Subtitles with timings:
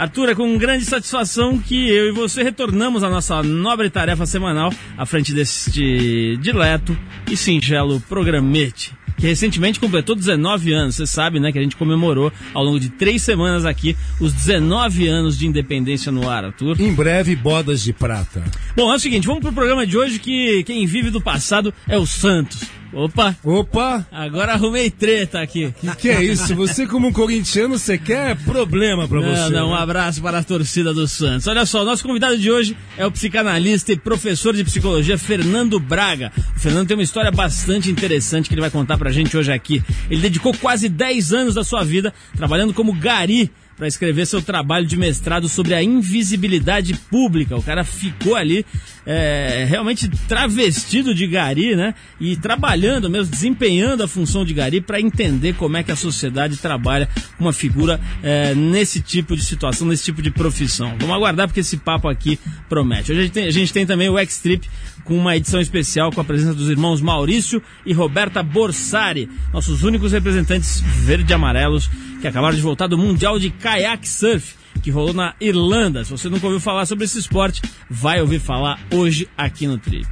[0.00, 4.72] Arthur, é com grande satisfação que eu e você retornamos à nossa nobre tarefa semanal
[4.96, 6.96] à frente deste dileto
[7.30, 10.94] e singelo programete que recentemente completou 19 anos.
[10.94, 15.06] Você sabe, né, que a gente comemorou ao longo de três semanas aqui os 19
[15.06, 16.80] anos de independência no ar, Arthur.
[16.80, 18.42] Em breve, bodas de prata.
[18.74, 21.98] Bom, é o seguinte, vamos pro programa de hoje que quem vive do passado é
[21.98, 22.79] o Santos.
[22.92, 23.36] Opa!
[23.44, 24.06] Opa!
[24.10, 25.72] Agora arrumei treta aqui.
[25.80, 26.54] Que que é isso?
[26.56, 29.52] Você como um corintiano, você quer problema pra não, você.
[29.52, 29.80] Não, um né?
[29.80, 31.46] abraço para a torcida do Santos.
[31.46, 36.32] Olha só, nosso convidado de hoje é o psicanalista e professor de psicologia Fernando Braga.
[36.56, 39.82] O Fernando tem uma história bastante interessante que ele vai contar pra gente hoje aqui.
[40.10, 44.84] Ele dedicou quase 10 anos da sua vida trabalhando como gari para escrever seu trabalho
[44.84, 47.56] de mestrado sobre a invisibilidade pública.
[47.56, 48.62] O cara ficou ali
[49.06, 51.94] é, realmente travestido de gari, né?
[52.20, 56.58] E trabalhando mesmo, desempenhando a função de gari para entender como é que a sociedade
[56.58, 60.94] trabalha uma figura é, nesse tipo de situação, nesse tipo de profissão.
[61.00, 62.38] Vamos aguardar porque esse papo aqui
[62.68, 63.12] promete.
[63.12, 64.68] Hoje a gente tem, a gente tem também o X-Trip
[65.10, 70.12] com uma edição especial com a presença dos irmãos Maurício e Roberta Borsari, nossos únicos
[70.12, 75.12] representantes verde e amarelos que acabaram de voltar do Mundial de Kayak Surf, que rolou
[75.12, 76.04] na Irlanda.
[76.04, 80.06] Se você nunca ouviu falar sobre esse esporte, vai ouvir falar hoje aqui no Trip.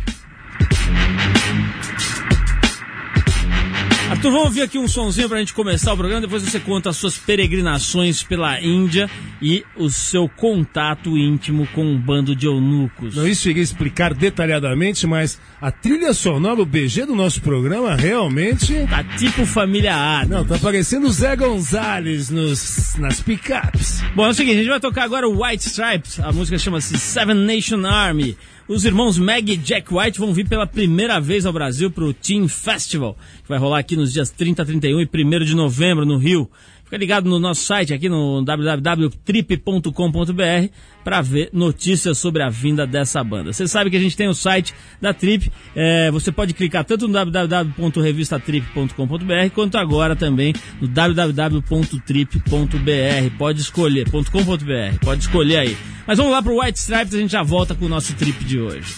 [4.19, 6.97] Arthur, vamos ouvir aqui um sonzinho pra gente começar o programa, depois você conta as
[6.97, 9.09] suas peregrinações pela Índia
[9.41, 13.15] e o seu contato íntimo com um bando de eunucos.
[13.15, 18.75] Não, isso iria explicar detalhadamente, mas a trilha sonora, o BG do nosso programa, realmente.
[18.91, 20.39] Tá tipo família Adam.
[20.39, 24.03] Não, tá parecendo o Zé Gonzalez nos, nas picapes.
[24.17, 26.99] Bom, é o seguinte, a gente vai tocar agora o White Stripes, a música chama-se
[26.99, 28.37] Seven Nation Army.
[28.69, 32.13] Os irmãos Meg e Jack White vão vir pela primeira vez ao Brasil para o
[32.13, 36.19] Team Festival, que vai rolar aqui nos dias 30, 31 e 1 de novembro no
[36.19, 36.51] Rio.
[36.89, 39.93] Fica ligado no nosso site aqui no www.trip.com.br
[41.05, 43.53] para ver notícias sobre a vinda dessa banda.
[43.53, 47.07] Você sabe que a gente tem o site da Trip, é, você pode clicar tanto
[47.07, 53.37] no www.revistatrip.com.br quanto agora também no www.trip.br.
[53.37, 55.77] Pode escolher, .com.br, pode escolher aí.
[56.07, 58.59] Mas vamos lá pro White Stripes, a gente já volta com o nosso trip de
[58.59, 58.95] hoje.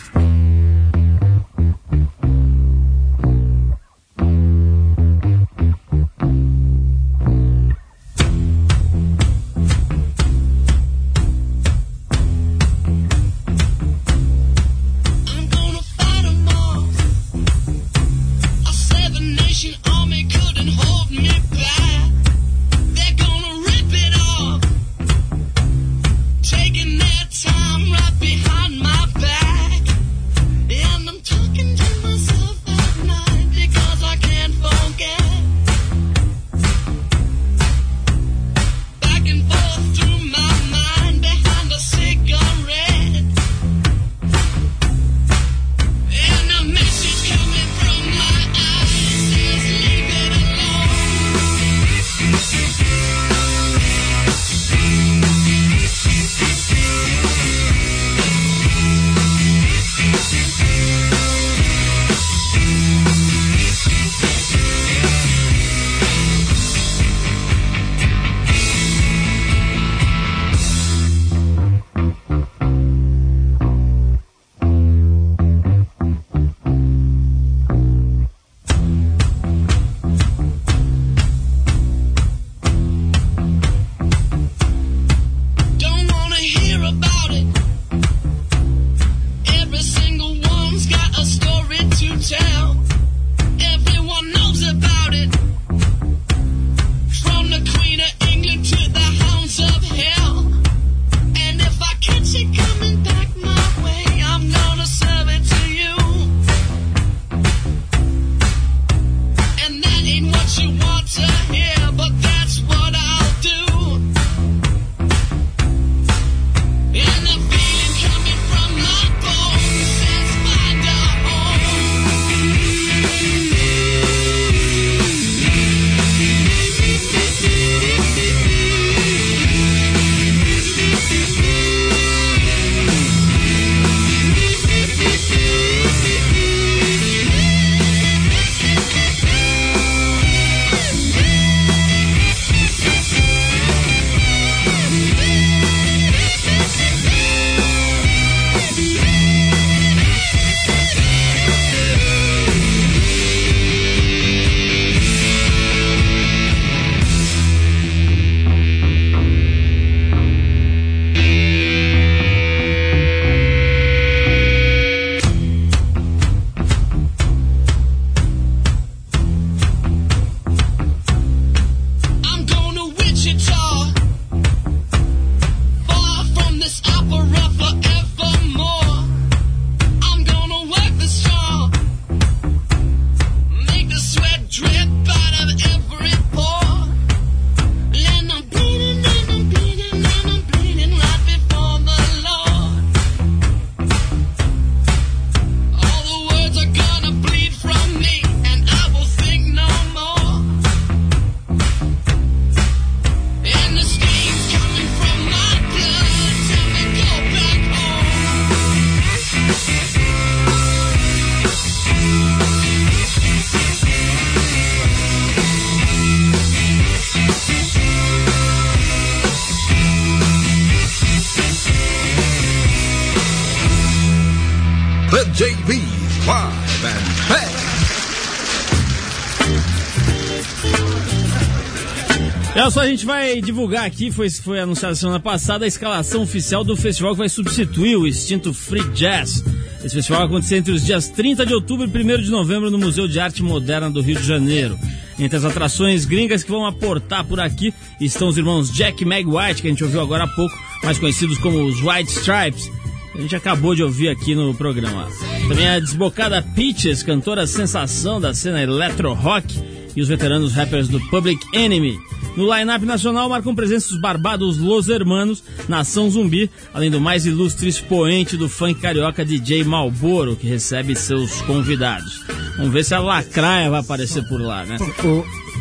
[233.00, 237.18] Gente vai divulgar aqui, foi, foi anunciada semana passada, a escalação oficial do festival que
[237.20, 239.42] vai substituir o extinto Free Jazz.
[239.82, 242.76] Esse festival vai acontecer entre os dias 30 de outubro e 1 de novembro no
[242.76, 244.78] Museu de Arte Moderna do Rio de Janeiro.
[245.18, 249.26] Entre as atrações gringas que vão aportar por aqui estão os irmãos Jack e Meg
[249.26, 250.54] White, que a gente ouviu agora há pouco,
[250.84, 252.70] mais conhecidos como os White Stripes.
[253.14, 255.08] A gente acabou de ouvir aqui no programa.
[255.48, 259.58] Também a desbocada Peaches, cantora sensação da cena electro rock,
[259.96, 261.98] e os veteranos rappers do Public Enemy.
[262.36, 267.68] No line-up nacional marcam presença os barbados Los Hermanos, Nação Zumbi, além do mais ilustre
[267.68, 272.22] expoente do funk carioca DJ Malboro, que recebe seus convidados.
[272.56, 274.78] Vamos ver se a Lacraia vai aparecer por lá, né?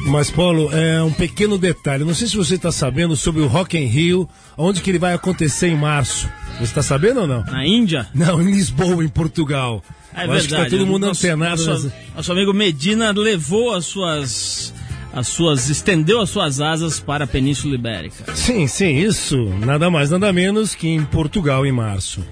[0.06, 2.06] Mas, Paulo, é um pequeno detalhe.
[2.06, 5.14] Não sei se você está sabendo sobre o Rock in Rio, onde que ele vai
[5.14, 6.30] acontecer em março.
[6.58, 7.44] Você está sabendo ou não?
[7.44, 8.08] Na Índia?
[8.14, 9.84] Não, em Lisboa, em Portugal.
[10.14, 10.78] É Eu acho que tá verdade.
[10.78, 11.66] todo mundo nosso, antenado.
[11.66, 14.74] Nosso, nessa- nosso amigo Medina levou as suas.
[15.14, 15.70] As suas.
[15.70, 18.36] estendeu as suas asas para a Península Ibérica.
[18.36, 19.38] Sim, sim, isso.
[19.66, 22.24] Nada mais, nada menos que em Portugal, em março.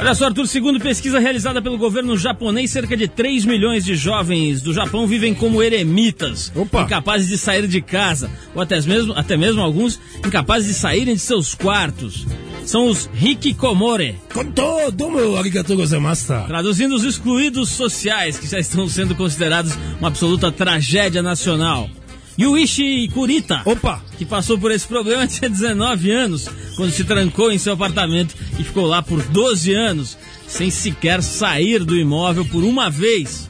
[0.00, 4.62] Olha só, Arthur, segundo pesquisa realizada pelo governo japonês, cerca de 3 milhões de jovens
[4.62, 6.82] do Japão vivem como eremitas, Opa.
[6.82, 11.20] incapazes de sair de casa, ou até mesmo, até mesmo alguns incapazes de saírem de
[11.20, 12.26] seus quartos.
[12.64, 14.16] São os hikikomore,
[16.46, 21.90] traduzindo os excluídos sociais, que já estão sendo considerados uma absoluta tragédia nacional.
[22.40, 24.02] Yuichi Kurita, Opa!
[24.16, 28.64] que passou por esse problema tinha 19 anos, quando se trancou em seu apartamento e
[28.64, 30.16] ficou lá por 12 anos,
[30.46, 33.49] sem sequer sair do imóvel por uma vez.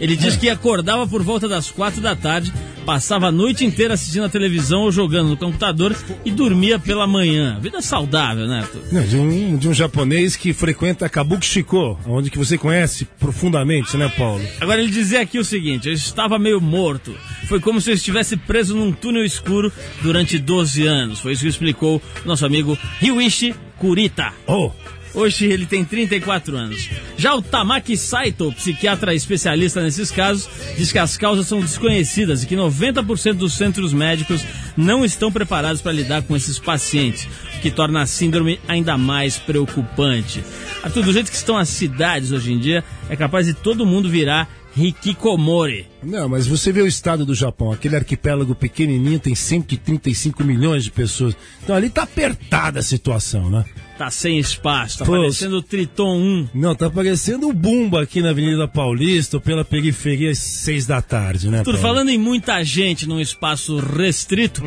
[0.00, 2.52] Ele diz que acordava por volta das 4 da tarde,
[2.86, 5.94] passava a noite inteira assistindo a televisão ou jogando no computador
[6.24, 7.58] e dormia pela manhã.
[7.60, 8.80] Vida saudável, né, Arthur?
[8.90, 14.08] Não, de, um, de um japonês que frequenta Kabuki-Shiko, onde que você conhece profundamente, né,
[14.16, 14.42] Paulo?
[14.60, 17.14] Agora ele dizia aqui o seguinte: eu estava meio morto.
[17.46, 19.72] Foi como se eu estivesse preso num túnel escuro
[20.02, 21.18] durante 12 anos.
[21.20, 24.32] Foi isso que explicou nosso amigo Ryuichi Kurita.
[24.46, 24.70] Oh,
[25.12, 26.88] Hoje ele tem 34 anos.
[27.16, 32.46] Já o Tamaki Saito, psiquiatra especialista nesses casos, diz que as causas são desconhecidas e
[32.46, 34.44] que 90% dos centros médicos
[34.76, 39.36] não estão preparados para lidar com esses pacientes, o que torna a síndrome ainda mais
[39.36, 40.42] preocupante.
[40.82, 44.08] Arthur, do jeito que estão as cidades hoje em dia, é capaz de todo mundo
[44.08, 45.86] virar hikikomori.
[46.02, 50.90] não, mas você vê o estado do Japão, aquele arquipélago pequenininho tem 135 milhões de
[50.92, 51.36] pessoas.
[51.62, 53.64] Então ali tá apertada a situação, né?
[54.00, 56.48] Tá sem espaço, tá Pô, parecendo o Triton 1.
[56.54, 61.02] Não, tá parecendo o Bumba aqui na Avenida Paulista ou pela periferia às seis da
[61.02, 61.86] tarde, né, Arthur, Paulo?
[61.86, 64.62] falando em muita gente num espaço restrito,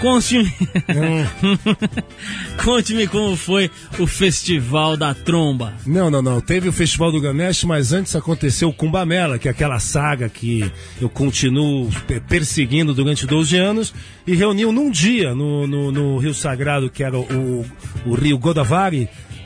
[0.00, 0.50] conte-me.
[2.64, 5.74] conte-me como foi o Festival da Tromba.
[5.86, 6.40] Não, não, não.
[6.40, 10.64] Teve o Festival do Ganesh, mas antes aconteceu o Kumbamela, que é aquela saga que
[10.98, 13.92] eu continuo pe- perseguindo durante 12 anos,
[14.26, 17.66] e reuniu num dia no, no, no Rio Sagrado, que era o,
[18.06, 18.69] o Rio Godavari,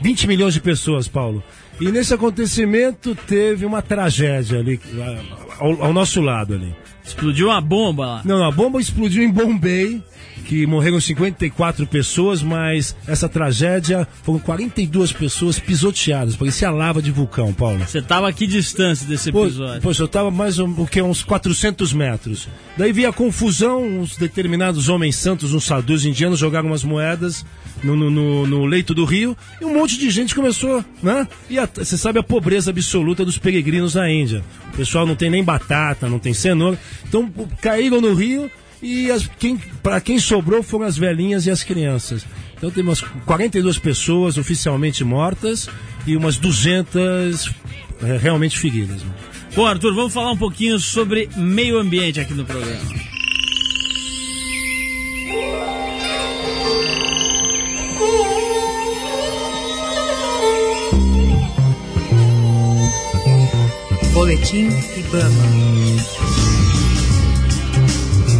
[0.01, 1.43] 20 milhões de pessoas, Paulo.
[1.79, 4.79] E nesse acontecimento teve uma tragédia ali,
[5.59, 6.73] ao, ao nosso lado ali.
[7.03, 8.21] Explodiu uma bomba lá.
[8.25, 10.01] Não, não, a bomba explodiu em Bombay,
[10.45, 17.51] que morreram 54 pessoas, mas essa tragédia foram 42 pessoas pisoteadas, parecia lava de vulcão,
[17.53, 17.79] Paulo.
[17.79, 19.81] Você tava aqui distância desse episódio.
[19.81, 22.47] Poxa, eu tava mais um, o que, uns 400 metros.
[22.77, 27.45] Daí vi a confusão, uns determinados homens santos, uns sadus indianos, jogaram umas moedas
[27.83, 31.27] no, no- no- no leito do rio e um monte de gente começou, né?
[31.49, 34.43] E a- você sabe a pobreza absoluta dos peregrinos na Índia.
[34.73, 36.77] O pessoal não tem nem batata, não tem cenoura.
[37.07, 38.49] Então caíram no rio
[38.85, 42.23] e as, quem, para quem sobrou foram as velhinhas e as crianças.
[42.55, 45.67] Então tem umas 42 pessoas oficialmente mortas
[46.05, 47.51] e umas 200
[48.03, 49.01] é, realmente feridas.
[49.01, 49.11] né?
[49.55, 52.79] Bom, Arthur, vamos falar um pouquinho sobre meio ambiente aqui no programa.
[64.13, 65.64] Boletim Ibama.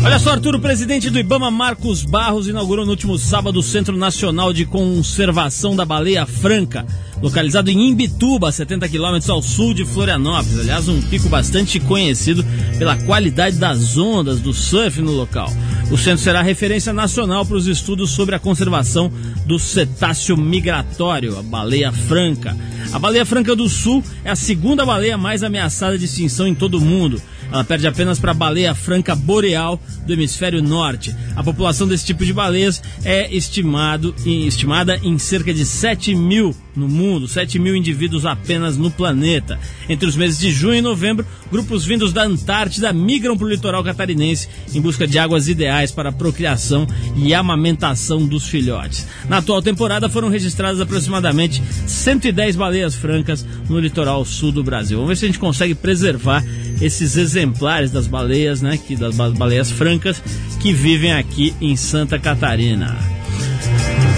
[0.06, 3.98] Olha só, Arthur, o presidente do Ibama, Marcos Barros, inaugurou no último sábado o Centro
[3.98, 6.86] Nacional de Conservação da Baleia Franca,
[7.20, 10.60] localizado em Imbituba, 70 quilômetros ao sul de Florianópolis.
[10.60, 12.46] Aliás, um pico bastante conhecido
[12.78, 15.52] pela qualidade das ondas do surf no local.
[15.90, 19.12] O centro será referência nacional para os estudos sobre a conservação
[19.48, 22.56] do cetáceo migratório, a baleia franca.
[22.94, 26.78] A baleia franca do sul é a segunda baleia mais ameaçada de extinção em todo
[26.78, 27.20] o mundo.
[27.56, 31.16] Ela perde apenas para a baleia franca boreal do hemisfério norte.
[31.38, 36.88] A população desse tipo de baleias é estimado, estimada em cerca de 7 mil no
[36.88, 39.60] mundo, 7 mil indivíduos apenas no planeta.
[39.88, 43.84] Entre os meses de junho e novembro, grupos vindos da Antártida migram para o litoral
[43.84, 49.08] catarinense em busca de águas ideais para a procriação e amamentação dos filhotes.
[49.30, 54.98] Na atual temporada foram registradas aproximadamente 110 baleias francas no litoral sul do Brasil.
[54.98, 56.44] Vamos ver se a gente consegue preservar
[56.82, 60.22] esses exemplares das baleias, né, que das ba- baleias francas
[60.62, 63.15] que vivem aqui em Santa Catarina.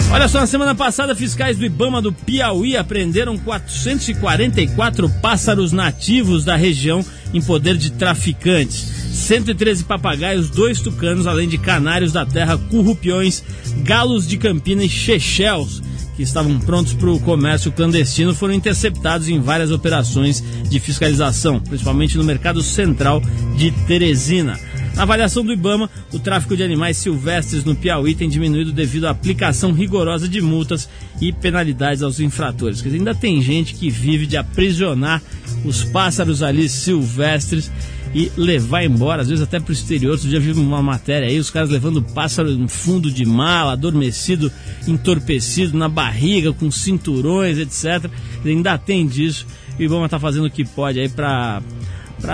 [0.10, 6.56] Olha só, na semana passada, fiscais do Ibama do Piauí apreenderam 444 pássaros nativos da
[6.56, 8.88] região em poder de traficantes.
[9.12, 13.44] 113 papagaios, dois tucanos, além de canários da terra, currupiões,
[13.84, 15.84] galos de campina e chechels,
[16.16, 22.18] que estavam prontos para o comércio clandestino, foram interceptados em várias operações de fiscalização, principalmente
[22.18, 23.22] no mercado central
[23.58, 24.58] de Teresina.
[24.98, 29.12] Na avaliação do Ibama, o tráfico de animais silvestres no Piauí tem diminuído devido à
[29.12, 30.90] aplicação rigorosa de multas
[31.22, 32.82] e penalidades aos infratores.
[32.82, 35.22] Quer dizer, ainda tem gente que vive de aprisionar
[35.64, 37.72] os pássaros ali silvestres
[38.12, 40.18] e levar embora, às vezes até para o exterior.
[40.18, 44.52] Dia eu vi uma matéria aí, os caras levando pássaro no fundo de mala, adormecido,
[44.88, 48.10] entorpecido, na barriga, com cinturões, etc.
[48.44, 49.46] Ainda tem disso.
[49.78, 51.62] E o Ibama está fazendo o que pode aí para,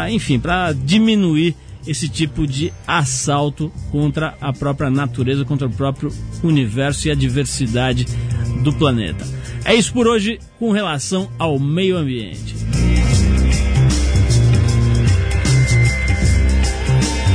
[0.10, 6.12] enfim, para diminuir esse tipo de assalto contra a própria natureza, contra o próprio
[6.44, 8.06] universo e a diversidade
[8.64, 9.26] do planeta.
[9.66, 12.56] É isso por hoje com relação ao meio ambiente.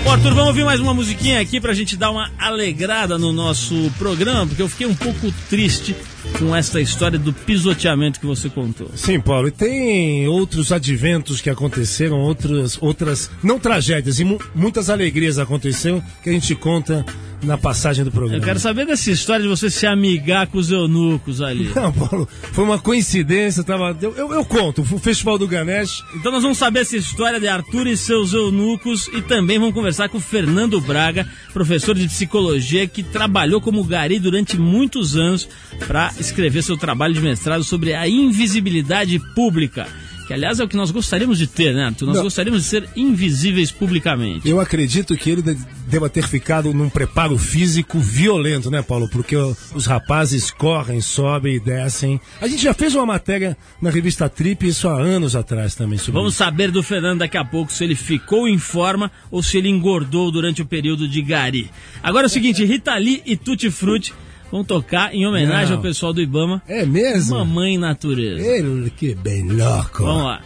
[0.09, 3.93] Bom, Arthur, vamos ouvir mais uma musiquinha aqui pra gente dar uma alegrada no nosso
[3.99, 5.95] programa, porque eu fiquei um pouco triste
[6.39, 8.91] com essa história do pisoteamento que você contou.
[8.95, 14.89] Sim, Paulo, e tem outros adventos que aconteceram, outras, outras não tragédias, e mu- muitas
[14.89, 17.05] alegrias aconteceram que a gente conta
[17.43, 18.39] na passagem do programa.
[18.39, 21.71] Eu quero saber dessa história de você se amigar com os eunucos ali.
[21.75, 26.33] Não, Paulo, foi uma coincidência, tava, eu, eu, eu conto, o Festival do Ganesh, Então
[26.33, 30.19] nós vamos saber essa história de Arthur e seus eunucos e também vamos conversar com
[30.19, 35.49] o Fernando Braga, professor de psicologia que trabalhou como gari durante muitos anos
[35.87, 39.87] para escrever seu trabalho de mestrado sobre a invisibilidade pública.
[40.29, 42.05] Que aliás é o que nós gostaríamos de ter, né, Arthur?
[42.07, 42.23] Nós Não.
[42.25, 44.47] gostaríamos de ser invisíveis publicamente.
[44.49, 45.57] eu acredito que ele de-
[45.87, 49.09] deva ter ficado num preparo físico violento, né, Paulo?
[49.09, 52.21] Porque os rapazes correm, sobem e descem.
[52.43, 56.13] A gente já fez uma matéria na revista Trip, isso há anos atrás também, sobre
[56.21, 56.45] Vamos isso.
[56.45, 60.31] saber do Fernando daqui a pouco se ele ficou em forma ou se ele engordou
[60.31, 61.71] durante o período de Gari.
[62.03, 64.13] Agora é o seguinte, Rita Lee e Tutti Frutti
[64.51, 65.77] vão tocar em homenagem Não.
[65.77, 66.63] ao pessoal do Ibama.
[66.69, 67.37] É mesmo?
[67.39, 68.41] Mamãe Natureza.
[68.47, 70.03] Ele que bem louco.
[70.05, 70.41] Vamos lá.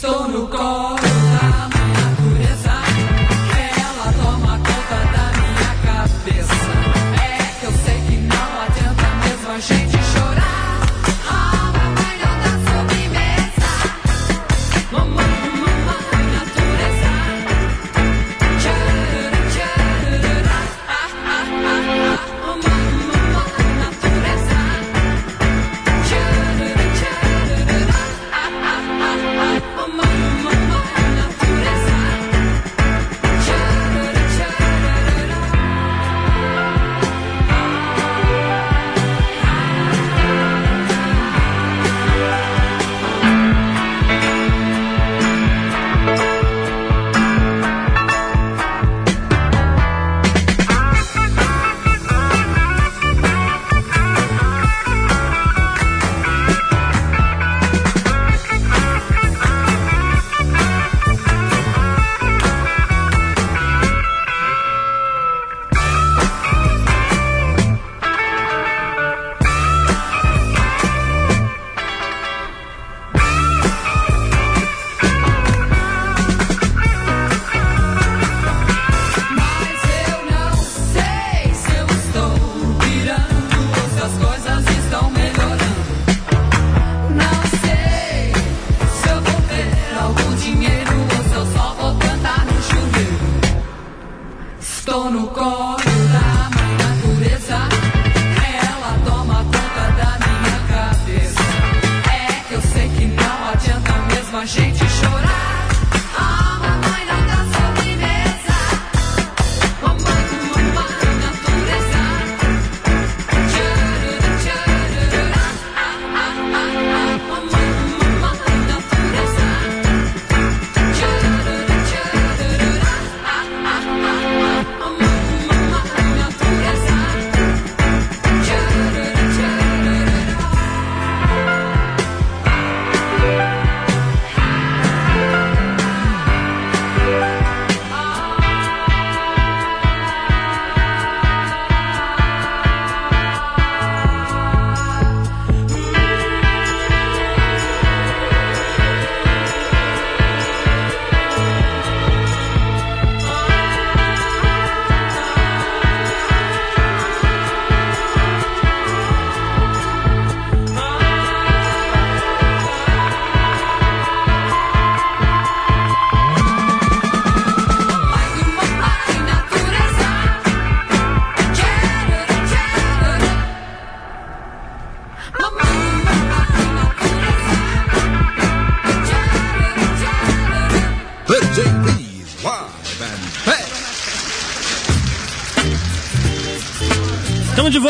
[0.00, 0.99] 人の顔。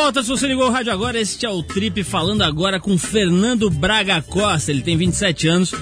[0.02, 3.68] Volta, se você ligou o rádio agora, este é o Trip falando agora com Fernando
[3.68, 4.70] Braga Costa.
[4.70, 5.74] Ele tem 27 anos,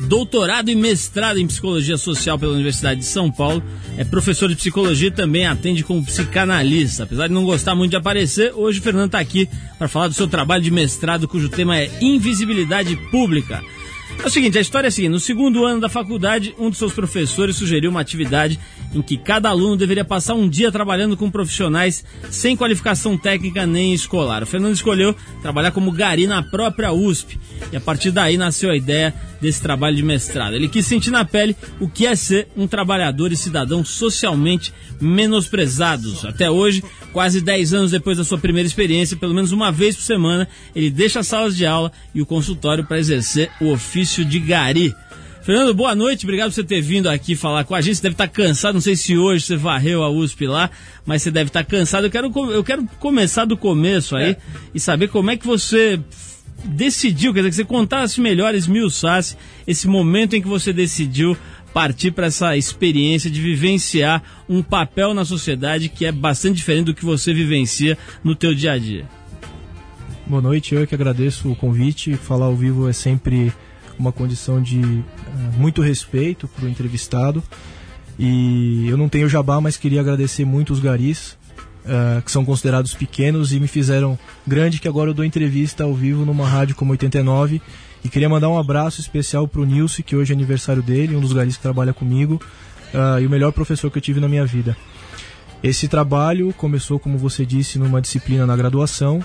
[0.00, 3.62] doutorado e mestrado em psicologia social pela Universidade de São Paulo.
[3.98, 7.02] É professor de psicologia e também atende como psicanalista.
[7.02, 10.14] Apesar de não gostar muito de aparecer, hoje o Fernando está aqui para falar do
[10.14, 13.62] seu trabalho de mestrado, cujo tema é invisibilidade pública.
[14.22, 16.78] É o seguinte, a história é a seguinte: no segundo ano da faculdade, um dos
[16.78, 18.58] seus professores sugeriu uma atividade
[18.94, 23.92] em que cada aluno deveria passar um dia trabalhando com profissionais sem qualificação técnica nem
[23.92, 24.42] escolar.
[24.42, 27.38] O Fernando escolheu trabalhar como gari na própria USP
[27.72, 30.54] e a partir daí nasceu a ideia desse trabalho de mestrado.
[30.54, 36.24] Ele quis sentir na pele o que é ser um trabalhador e cidadão socialmente menosprezados.
[36.24, 40.02] Até hoje, quase 10 anos depois da sua primeira experiência, pelo menos uma vez por
[40.02, 44.38] semana, ele deixa as salas de aula e o consultório para exercer o ofício de
[44.38, 44.94] gari.
[45.46, 47.94] Fernando, boa noite, obrigado por você ter vindo aqui falar com a gente.
[47.94, 50.68] Você deve estar cansado, não sei se hoje você varreu a USP lá,
[51.06, 52.04] mas você deve estar cansado.
[52.08, 54.36] Eu quero, eu quero começar do começo aí
[54.74, 56.00] e saber como é que você
[56.64, 59.36] decidiu, quer dizer, que você contasse melhor, esmiuçasse
[59.68, 61.36] esse momento em que você decidiu
[61.72, 66.94] partir para essa experiência de vivenciar um papel na sociedade que é bastante diferente do
[66.94, 69.06] que você vivencia no teu dia a dia.
[70.26, 72.16] Boa noite, eu é que agradeço o convite.
[72.16, 73.52] Falar ao vivo é sempre
[73.98, 75.02] uma condição de eh,
[75.56, 77.42] muito respeito para o entrevistado.
[78.18, 81.36] E eu não tenho jabá, mas queria agradecer muito os garis,
[81.84, 85.94] eh, que são considerados pequenos e me fizeram grande, que agora eu dou entrevista ao
[85.94, 87.60] vivo numa rádio como 89.
[88.04, 91.20] E queria mandar um abraço especial para o Nilce, que hoje é aniversário dele, um
[91.20, 92.40] dos garis que trabalha comigo,
[92.94, 94.76] ah, e o melhor professor que eu tive na minha vida.
[95.62, 99.24] Esse trabalho começou, como você disse, numa disciplina na graduação.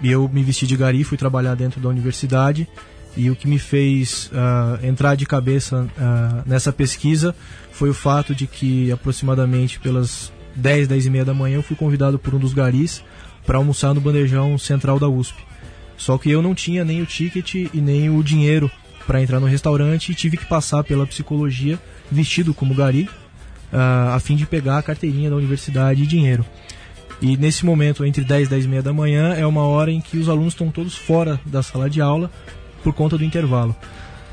[0.00, 2.68] e eu me vesti de gari, fui trabalhar dentro da universidade.
[3.16, 7.34] E o que me fez ah, entrar de cabeça ah, nessa pesquisa
[7.72, 11.76] foi o fato de que aproximadamente pelas 10, 10 e meia da manhã eu fui
[11.76, 13.02] convidado por um dos garis
[13.46, 15.36] para almoçar no bandejão central da USP.
[15.96, 18.70] Só que eu não tinha nem o ticket e nem o dinheiro
[19.06, 21.78] para entrar no restaurante e tive que passar pela psicologia
[22.10, 23.08] vestido como gari
[23.72, 26.44] ah, a fim de pegar a carteirinha da universidade e dinheiro.
[27.20, 30.00] E nesse momento, entre 10 e 10 e meia da manhã, é uma hora em
[30.00, 32.30] que os alunos estão todos fora da sala de aula
[32.82, 33.74] por conta do intervalo.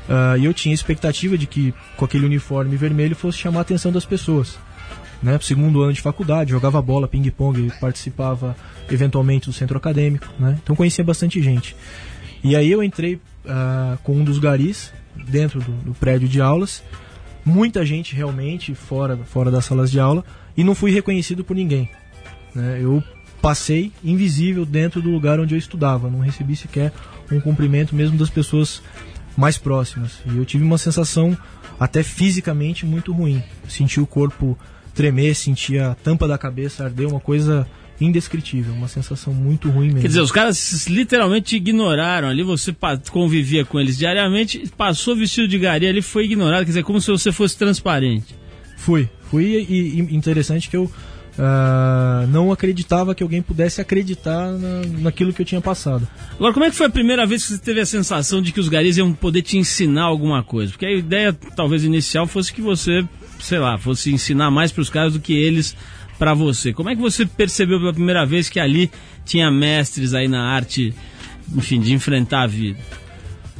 [0.08, 3.92] Ah, e eu tinha expectativa de que, com aquele uniforme vermelho, fosse chamar a atenção
[3.92, 4.58] das pessoas.
[5.22, 5.38] Né?
[5.40, 8.56] Segundo ano de faculdade, jogava bola, ping-pong, participava
[8.90, 10.26] eventualmente do centro acadêmico.
[10.38, 10.58] Né?
[10.62, 11.74] Então conhecia bastante gente.
[12.44, 16.82] E aí eu entrei ah, com um dos garis dentro do, do prédio de aulas,
[17.44, 20.24] muita gente realmente fora, fora das salas de aula,
[20.56, 21.88] e não fui reconhecido por ninguém.
[22.54, 22.78] né?
[22.80, 23.02] Eu
[23.46, 26.92] passei invisível dentro do lugar onde eu estudava, não recebi sequer
[27.30, 28.82] um cumprimento mesmo das pessoas
[29.36, 30.18] mais próximas.
[30.26, 31.38] E eu tive uma sensação
[31.78, 33.40] até fisicamente muito ruim.
[33.68, 34.58] Senti o corpo
[34.96, 37.68] tremer, senti a tampa da cabeça arder, uma coisa
[38.00, 40.00] indescritível, uma sensação muito ruim mesmo.
[40.00, 42.74] Quer dizer, os caras literalmente te ignoraram ali, você
[43.12, 47.12] convivia com eles diariamente, passou vestido de gari ali, foi ignorado, quer dizer, como se
[47.12, 48.34] você fosse transparente.
[48.76, 50.90] Fui, fui e, e interessante que eu
[51.38, 56.08] ah, não acreditava que alguém pudesse acreditar na, naquilo que eu tinha passado.
[56.34, 58.60] Agora, como é que foi a primeira vez que você teve a sensação de que
[58.60, 60.72] os garis iam poder te ensinar alguma coisa?
[60.72, 63.06] Porque a ideia, talvez inicial, fosse que você,
[63.38, 65.76] sei lá, fosse ensinar mais para os caras do que eles
[66.18, 66.72] pra você.
[66.72, 68.90] Como é que você percebeu pela primeira vez que ali
[69.24, 70.94] tinha mestres aí na arte,
[71.54, 72.78] enfim, de enfrentar a vida?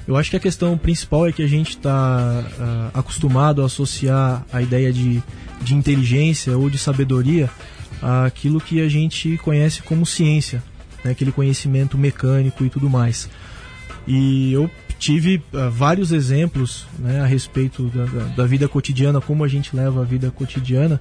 [0.08, 4.62] Eu acho que a questão principal é que a gente está acostumado a associar a
[4.62, 5.20] ideia de,
[5.62, 7.48] de inteligência ou de sabedoria
[8.26, 10.62] àquilo que a gente conhece como ciência,
[11.04, 11.10] né?
[11.12, 13.28] aquele conhecimento mecânico e tudo mais.
[14.06, 19.42] E eu tive ah, vários exemplos né, a respeito da, da- da vida cotidiana, como
[19.44, 21.00] a gente leva a vida cotidiana,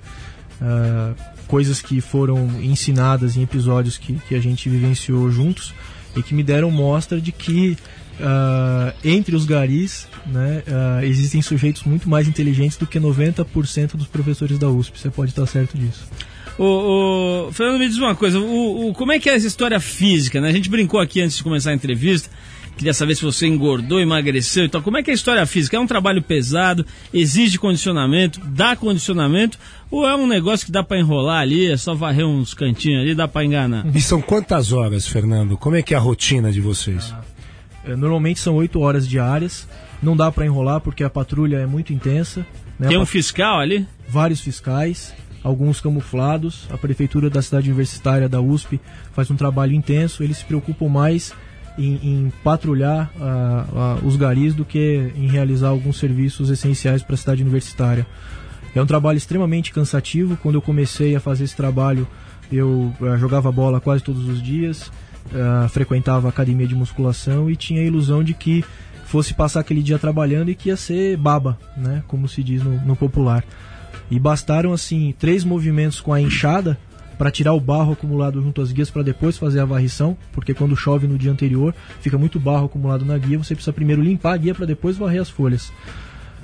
[0.61, 1.13] ah,
[1.47, 5.73] coisas que foram ensinadas em episódios que, que a gente vivenciou juntos
[6.15, 7.77] e que me deram mostra de que
[8.21, 14.07] ah, entre os garis né, ah, existem sujeitos muito mais inteligentes do que 90% dos
[14.07, 14.99] professores da USP.
[14.99, 16.03] Você pode estar certo disso.
[16.57, 19.79] Ô, ô, Fernando, me diz uma coisa, o, o- como é que é essa história
[19.79, 20.47] física, né?
[20.49, 22.29] A gente brincou aqui antes de começar a entrevista,
[22.77, 24.81] queria saber se você engordou, emagreceu e tal.
[24.81, 25.75] Como é que é a história física?
[25.75, 29.59] É um trabalho pesado, exige condicionamento, dá condicionamento,
[29.91, 33.13] ou é um negócio que dá pra enrolar ali, é só varrer uns cantinhos ali,
[33.13, 33.85] dá pra enganar?
[33.93, 35.57] E são quantas horas, Fernando?
[35.57, 37.11] Como é que é a rotina de vocês?
[37.11, 37.34] Eh,
[37.97, 39.67] Normalmente são 8 horas diárias,
[40.01, 42.45] não dá para enrolar porque a patrulha é muito intensa.
[42.79, 42.87] Né?
[42.87, 43.87] Tem um fiscal ali?
[44.07, 46.67] vários fiscais, alguns camuflados.
[46.71, 48.79] A prefeitura da cidade universitária da USP
[49.13, 50.23] faz um trabalho intenso.
[50.23, 51.33] Eles se preocupam mais
[51.77, 57.15] em, em patrulhar ah, ah, os garis do que em realizar alguns serviços essenciais para
[57.15, 58.05] a cidade universitária.
[58.73, 60.37] É um trabalho extremamente cansativo.
[60.41, 62.07] Quando eu comecei a fazer esse trabalho,
[62.51, 64.91] eu ah, jogava bola quase todos os dias,
[65.33, 68.63] ah, frequentava a academia de musculação e tinha a ilusão de que
[69.05, 72.03] fosse passar aquele dia trabalhando e que ia ser baba, né?
[72.07, 73.43] Como se diz no, no popular.
[74.09, 76.77] E bastaram assim três movimentos com a enxada
[77.17, 80.75] para tirar o barro acumulado junto às guias para depois fazer a varrição, porque quando
[80.75, 84.37] chove no dia anterior fica muito barro acumulado na guia, você precisa primeiro limpar a
[84.37, 85.71] guia para depois varrer as folhas.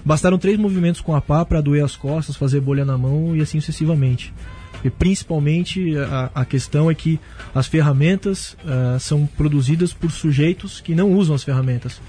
[0.04, 3.42] Bastaram três movimentos com a pá para doer as costas, fazer bolha na mão e
[3.42, 4.34] assim sucessivamente.
[4.84, 7.20] E principalmente a, a questão é que
[7.54, 12.02] as ferramentas ah, são produzidas por sujeitos que não usam as ferramentas.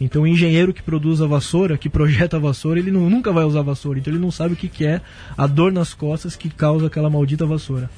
[0.00, 3.44] Então o engenheiro que produz a vassoura, que projeta a vassoura, ele não- nunca vai
[3.44, 5.00] usar a vassoura, então ele não sabe o que, que é
[5.36, 7.88] a dor nas costas que causa aquela maldita vassoura.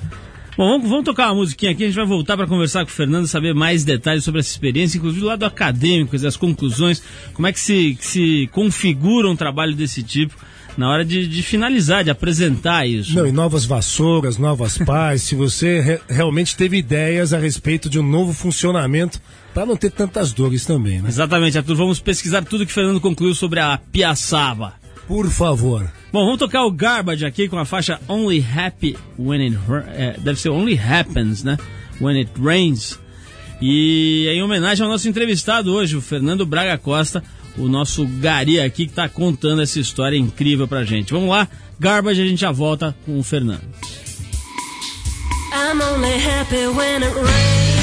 [0.57, 2.95] Bom, vamos, vamos tocar uma musiquinha aqui, a gente vai voltar para conversar com o
[2.95, 7.53] Fernando, saber mais detalhes sobre essa experiência, inclusive do lado acadêmico, as conclusões, como é
[7.53, 10.35] que se, que se configura um trabalho desse tipo
[10.79, 13.15] na hora de, de finalizar, de apresentar isso.
[13.17, 17.99] Não, e novas vassouras, novas pás, se você re- realmente teve ideias a respeito de
[17.99, 19.21] um novo funcionamento
[19.53, 21.09] para não ter tantas dores também, né?
[21.09, 24.75] Exatamente, Arthur, vamos pesquisar tudo que o Fernando concluiu sobre a piaçaba.
[25.09, 25.91] Por favor.
[26.13, 29.59] Bom, vamos tocar o Garbage aqui com a faixa Only Happy When It
[29.97, 31.59] é, Deve ser Only Happens, né?
[32.01, 32.99] When It Rains.
[33.61, 37.23] E em homenagem ao nosso entrevistado hoje, o Fernando Braga Costa,
[37.57, 41.13] o nosso gari aqui que está contando essa história incrível pra gente.
[41.13, 43.63] Vamos lá, Garbage, a gente já volta com o Fernando.
[45.53, 47.78] I'm only happy when it rains.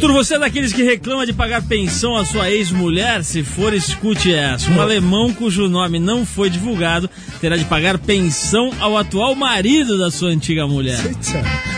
[0.00, 3.22] Arthur, você é daqueles que reclama de pagar pensão à sua ex-mulher?
[3.22, 4.70] Se for, escute essa.
[4.70, 10.10] Um alemão cujo nome não foi divulgado terá de pagar pensão ao atual marido da
[10.10, 10.98] sua antiga mulher.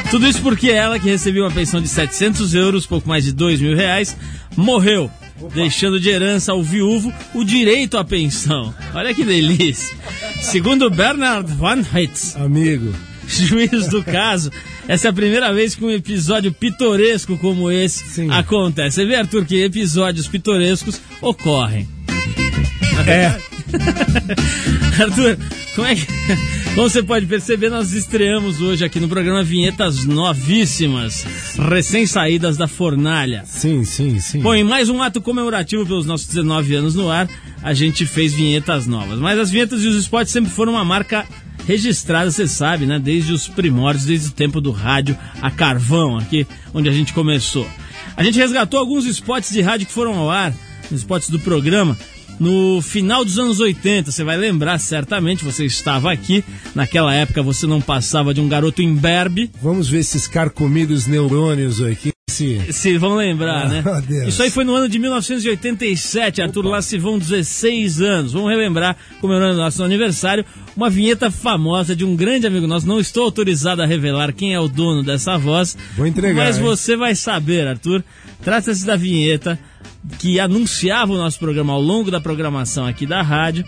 [0.08, 3.60] Tudo isso porque ela, que recebia uma pensão de 700 euros, pouco mais de 2
[3.60, 4.16] mil reais,
[4.56, 5.10] morreu,
[5.52, 8.72] deixando de herança ao viúvo o direito à pensão.
[8.94, 9.96] Olha que delícia.
[10.40, 12.94] Segundo Bernard Van Heitz, Amigo.
[13.28, 14.50] juiz do caso,
[14.88, 18.30] essa é a primeira vez que um episódio pitoresco como esse Sim.
[18.30, 18.96] acontece.
[18.96, 21.88] Você vê, Arthur, que episódios pitorescos ocorrem.
[23.06, 23.26] É.
[25.02, 25.38] Arthur,
[25.74, 26.06] como é que.
[26.74, 31.26] Como você pode perceber, nós estreamos hoje aqui no programa vinhetas novíssimas,
[31.58, 33.42] recém-saídas da fornalha.
[33.44, 34.40] Sim, sim, sim.
[34.40, 37.28] Bom, em mais um ato comemorativo pelos nossos 19 anos no ar,
[37.62, 39.18] a gente fez vinhetas novas.
[39.18, 41.26] Mas as vinhetas e os spots sempre foram uma marca
[41.66, 42.98] registrada, você sabe, né?
[42.98, 47.66] Desde os primórdios, desde o tempo do rádio a carvão, aqui onde a gente começou.
[48.16, 50.52] A gente resgatou alguns spots de rádio que foram ao ar,
[50.90, 51.96] os spots do programa,
[52.38, 54.10] no final dos anos 80.
[54.10, 56.44] Você vai lembrar, certamente, você estava aqui.
[56.74, 59.50] Naquela época você não passava de um garoto imberbe.
[59.62, 62.11] Vamos ver esses carcomidos neurônios aqui.
[62.30, 62.72] Se...
[62.72, 63.82] Se vão lembrar, né?
[63.84, 64.28] Ah, Deus.
[64.28, 68.32] Isso aí foi no ano de 1987, Arthur, lá se vão 16 anos.
[68.32, 70.44] Vamos relembrar, comemorando nosso aniversário,
[70.76, 72.86] uma vinheta famosa de um grande amigo nosso.
[72.86, 75.76] Não estou autorizado a revelar quem é o dono dessa voz.
[75.96, 76.62] Vou entregar, Mas hein?
[76.62, 78.02] você vai saber, Arthur.
[78.42, 79.58] Trata-se da vinheta
[80.18, 83.64] que anunciava o nosso programa ao longo da programação aqui da rádio.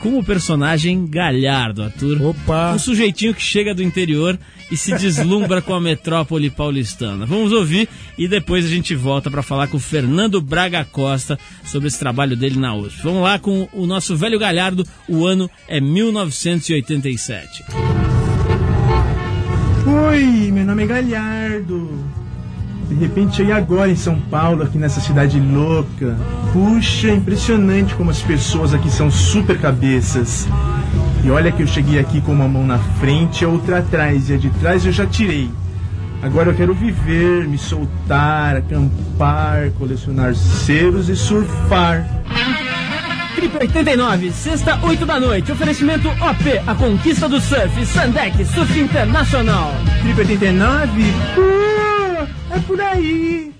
[0.00, 2.22] Com o personagem Galhardo, Arthur.
[2.22, 2.74] Opa.
[2.74, 4.38] Um sujeitinho que chega do interior
[4.70, 7.26] e se deslumbra com a metrópole paulistana.
[7.26, 11.88] Vamos ouvir e depois a gente volta para falar com o Fernando Braga Costa sobre
[11.88, 13.02] esse trabalho dele na USP.
[13.02, 17.64] Vamos lá com o nosso velho Galhardo, o ano é 1987.
[19.86, 22.04] Oi, meu nome é Galhardo.
[22.88, 26.16] De repente cheguei agora em São Paulo, aqui nessa cidade louca.
[26.52, 30.46] Puxa, impressionante como as pessoas aqui são super cabeças.
[31.26, 34.30] E olha que eu cheguei aqui com uma mão na frente e a outra atrás,
[34.30, 35.50] e a de trás eu já tirei.
[36.22, 42.06] Agora eu quero viver, me soltar, acampar, colecionar selos e surfar.
[43.34, 45.50] Trip 89, sexta, 8 da noite.
[45.50, 49.72] Oferecimento OP, a conquista do surf, Sandec, Surf Internacional.
[50.02, 51.02] Trip 89?
[51.34, 53.55] Pô, é por aí.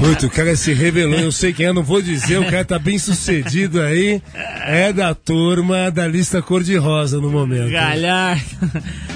[0.00, 2.78] Muito, o cara se revelou, eu sei quem é, não vou dizer, o cara tá
[2.78, 4.22] bem sucedido aí.
[4.66, 7.70] É da turma da lista cor-de-rosa no momento.
[7.70, 8.42] Galhardo.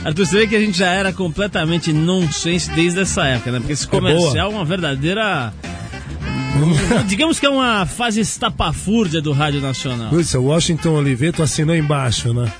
[0.04, 3.58] Arthur, você vê que a gente já era completamente nonsense desde essa época, né?
[3.58, 5.52] Porque esse comercial é uma verdadeira.
[7.06, 10.10] Digamos que é uma fase estapafúrdia do Rádio Nacional.
[10.10, 12.52] Putz, o Washington Oliveto assinou embaixo, né?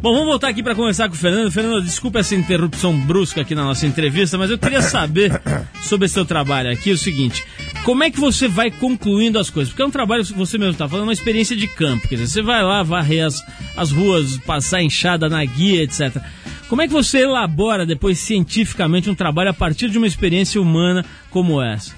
[0.00, 1.50] Bom, vamos voltar aqui para conversar com o Fernando.
[1.50, 5.32] Fernando, desculpa essa interrupção brusca aqui na nossa entrevista, mas eu queria saber
[5.82, 7.44] sobre seu trabalho aqui o seguinte:
[7.84, 9.72] como é que você vai concluindo as coisas?
[9.72, 12.06] Porque é um trabalho, você mesmo está falando, uma experiência de campo.
[12.08, 13.42] Quer dizer, você vai lá varrer as,
[13.76, 16.22] as ruas, passar enxada na guia, etc.
[16.68, 21.04] Como é que você elabora depois cientificamente um trabalho a partir de uma experiência humana
[21.30, 21.94] como essa?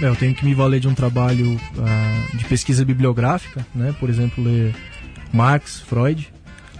[0.00, 3.94] É, eu tenho que me valer de um trabalho ah, de pesquisa bibliográfica, né?
[3.98, 4.74] Por exemplo, ler
[5.32, 6.32] Marx, Freud.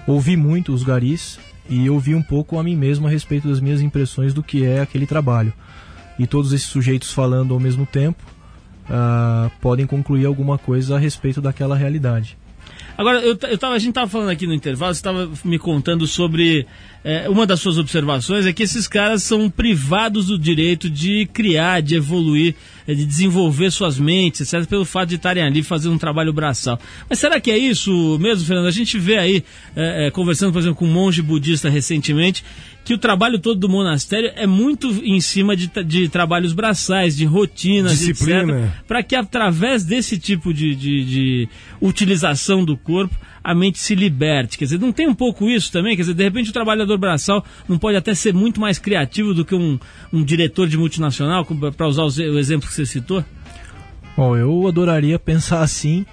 [0.07, 3.81] Ouvi muito os garis e ouvi um pouco a mim mesmo a respeito das minhas
[3.81, 5.53] impressões do que é aquele trabalho.
[6.19, 8.23] E todos esses sujeitos falando ao mesmo tempo
[8.89, 12.39] ah, podem concluir alguma coisa a respeito daquela realidade.
[12.99, 16.05] Agora, eu, eu tava, a gente estava falando aqui no intervalo, você estava me contando
[16.05, 16.67] sobre.
[17.05, 21.81] é, uma das suas observações é que esses caras são privados do direito de criar,
[21.81, 22.57] de evoluir,
[22.89, 26.77] é, de desenvolver suas mentes, etc., pelo fato de estarem ali fazendo um trabalho braçal.
[27.09, 28.67] Mas será que é isso mesmo, Fernando?
[28.67, 29.45] A gente vê aí,
[29.77, 32.45] é, é, conversando, por exemplo, com um monge budista recentemente,
[32.89, 37.27] que o trabalho todo do monastério é muito em cima de, de trabalhos braçais, de
[37.27, 38.61] rotinas, Disciplina.
[38.61, 41.49] etc para que através desse tipo de, de- de
[41.83, 44.57] utilização do corpo a mente se liberte.
[44.57, 45.97] Quer dizer, não tem um pouco isso também?
[45.97, 49.45] Quer dizer, de repente o trabalhador braçal não pode até ser muito mais criativo do
[49.45, 49.79] que um,
[50.11, 51.45] um diretor de multinacional,
[51.77, 53.23] para usar o, exemplo que você citou?
[54.17, 56.07] Bom, eu adoraria pensar assim,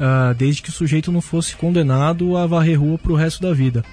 [0.00, 3.52] ah, desde que o sujeito não fosse condenado a varrer rua para o resto da
[3.52, 3.84] vida.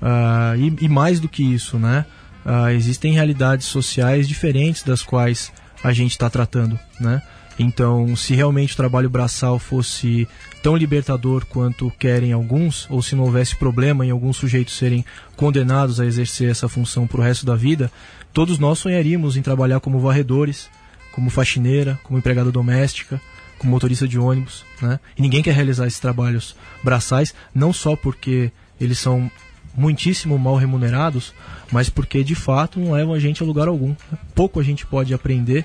[0.00, 2.04] Ah, e, e mais do que isso, né?
[2.44, 7.22] Ah, existem realidades sociais diferentes das quais a gente está tratando, né?
[7.58, 10.26] Então, se realmente o trabalho braçal fosse
[10.62, 15.04] tão libertador quanto querem alguns, ou se não houvesse problema em alguns sujeitos serem
[15.36, 17.92] condenados a exercer essa função para o resto da vida,
[18.32, 20.70] todos nós sonharíamos em trabalhar como varredores,
[21.12, 23.20] como faxineira, como empregada doméstica,
[23.58, 24.98] como motorista de ônibus, né?
[25.18, 29.30] E ninguém quer realizar esses trabalhos braçais, não só porque eles são
[29.76, 31.32] muitíssimo mal remunerados,
[31.72, 33.94] mas porque de fato não levam a gente a lugar algum.
[34.34, 35.64] Pouco a gente pode aprender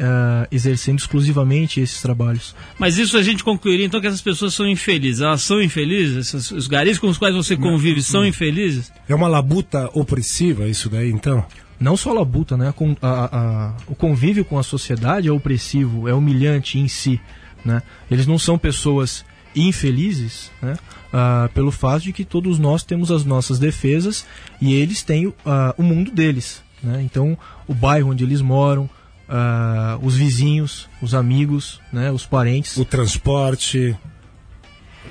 [0.00, 2.54] ah, exercendo exclusivamente esses trabalhos.
[2.78, 5.20] Mas isso a gente concluiria então que essas pessoas são infelizes.
[5.20, 6.16] Elas são infelizes?
[6.28, 8.92] Essas- os garis com os quais você convive são infelizes?
[9.08, 11.44] É uma labuta opressiva isso daí, então?
[11.78, 12.72] Não só a labuta, né?
[13.02, 17.20] A a- a- o convívio com a sociedade é opressivo, é humilhante em si.
[17.64, 17.80] Né?
[18.10, 20.76] Eles não são pessoas infelizes né?
[21.12, 24.26] Ah, pelo fato de que todos nós temos as nossas defesas
[24.60, 26.62] e eles têm ah, o mundo deles.
[26.82, 27.02] Né?
[27.02, 28.90] Então, o bairro onde eles moram,
[29.28, 32.10] ah, os vizinhos, os amigos, né?
[32.10, 33.96] os parentes, O transporte,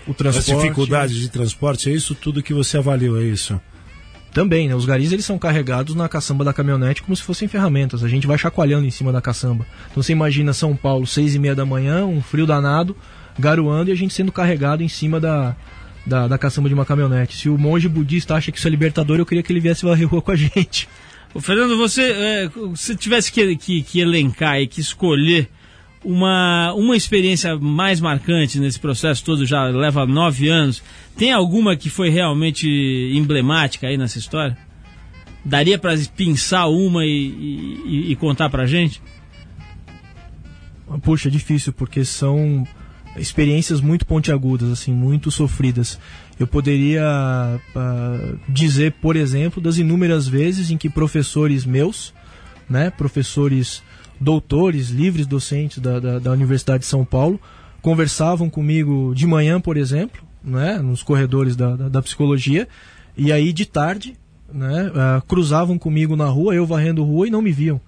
[0.06, 0.62] o as transporte.
[0.62, 3.60] dificuldades de transporte, é isso tudo que você avaliou, é isso?
[4.34, 4.76] Também, né?
[4.76, 8.04] Os garis eles são carregados na caçamba da caminhonete como se fossem ferramentas.
[8.04, 9.66] A gente vai chacoalhando em cima da caçamba.
[9.92, 12.98] Então você imagina São Paulo, seis e meia da manhã, um frio danado,
[13.38, 15.56] garoando e a gente sendo carregado em cima da,
[16.06, 17.38] da, da caçamba de uma caminhonete.
[17.38, 20.08] Se o monge budista acha que isso é libertador, eu queria que ele viesse varrer
[20.08, 20.88] rua com a gente.
[21.34, 25.50] Ô, Fernando, você é, se tivesse que, que, que elencar e que escolher
[26.04, 30.84] uma, uma experiência mais marcante nesse processo todo, já leva nove anos,
[31.18, 32.68] tem alguma que foi realmente
[33.16, 34.58] emblemática aí nessa história?
[35.46, 39.02] Daria para pinçar uma e, e, e contar pra gente?
[41.02, 42.68] Puxa, é difícil, porque são
[43.18, 46.00] experiências muito pontiagudas, assim, muito sofridas.
[46.40, 52.14] Eu poderia ah, dizer, por exemplo, das inúmeras vezes em que professores meus,
[52.70, 53.84] né, professores
[54.20, 57.40] doutores, livres docentes da, da, da Universidade de São Paulo,
[57.82, 62.68] conversavam comigo de manhã, por exemplo, né, nos corredores da, da, da psicologia,
[63.16, 64.16] e aí de tarde
[64.52, 67.80] né, ah, cruzavam comigo na rua, eu varrendo rua e não me viam.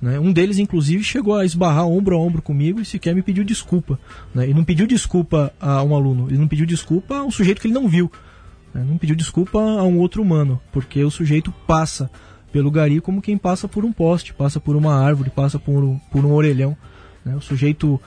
[0.00, 0.18] Né?
[0.18, 3.98] Um deles, inclusive, chegou a esbarrar ombro a ombro comigo e sequer me pediu desculpa.
[4.34, 4.44] Né?
[4.44, 7.66] Ele não pediu desculpa a um aluno, ele não pediu desculpa a um sujeito que
[7.66, 8.10] ele não viu.
[8.74, 8.84] Né?
[8.88, 12.10] Não pediu desculpa a um outro humano, porque o sujeito passa
[12.52, 15.98] pelo gari como quem passa por um poste, passa por uma árvore, passa por um,
[16.10, 16.76] por um orelhão.
[17.24, 17.36] Né?
[17.36, 18.00] O sujeito